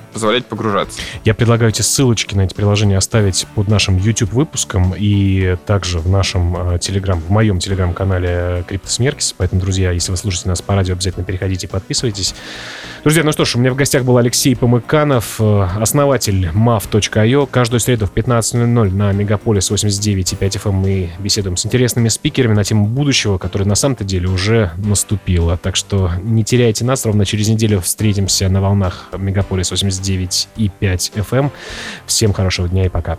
позволять 0.09 0.45
погружаться. 0.45 0.99
Я 1.25 1.33
предлагаю 1.33 1.71
эти 1.71 1.81
ссылочки 1.81 2.35
на 2.35 2.41
эти 2.41 2.53
приложения 2.53 2.97
оставить 2.97 3.47
под 3.55 3.67
нашим 3.67 3.97
YouTube 3.97 4.33
выпуском 4.33 4.93
и 4.97 5.57
также 5.65 5.99
в 5.99 6.09
нашем 6.09 6.79
телеграм, 6.79 7.19
в 7.19 7.29
моем 7.29 7.59
телеграм-канале 7.59 8.63
Криптосмеркис. 8.67 9.33
Поэтому, 9.37 9.61
друзья, 9.61 9.91
если 9.91 10.11
вы 10.11 10.17
слушаете 10.17 10.49
нас 10.49 10.61
по 10.61 10.75
радио, 10.75 10.93
обязательно 10.93 11.25
переходите 11.25 11.67
и 11.67 11.69
подписывайтесь. 11.69 12.35
Друзья, 13.03 13.23
ну 13.23 13.31
что 13.31 13.45
ж, 13.45 13.55
у 13.55 13.59
меня 13.59 13.71
в 13.71 13.75
гостях 13.75 14.03
был 14.03 14.17
Алексей 14.17 14.55
Помыканов, 14.55 15.37
э, 15.39 15.67
основатель 15.79 16.47
mav.io. 16.47 17.47
Каждую 17.49 17.79
среду 17.79 18.07
в 18.07 18.13
15.00 18.13 18.93
на 18.93 19.11
Мегаполис 19.13 19.71
89.5 19.71 20.37
FM 20.37 20.71
мы 20.71 21.09
беседуем 21.17 21.55
с 21.55 21.65
интересными 21.65 22.09
спикерами 22.09 22.53
на 22.53 22.63
тему 22.63 22.87
будущего, 22.87 23.37
которое 23.37 23.65
на 23.65 23.75
самом-то 23.75 24.03
деле 24.03 24.27
уже 24.27 24.71
наступило. 24.77 25.55
Так 25.57 25.77
что 25.77 26.11
не 26.21 26.43
теряйте 26.43 26.83
нас, 26.83 27.05
ровно 27.05 27.25
через 27.25 27.47
неделю 27.47 27.79
встретимся 27.79 28.49
на 28.49 28.61
волнах 28.61 29.07
Мегаполис 29.17 29.71
89 29.71 29.98
99,5 29.99 31.13
FM. 31.13 31.51
Всем 32.05 32.33
хорошего 32.33 32.67
дня 32.67 32.85
и 32.85 32.89
пока. 32.89 33.17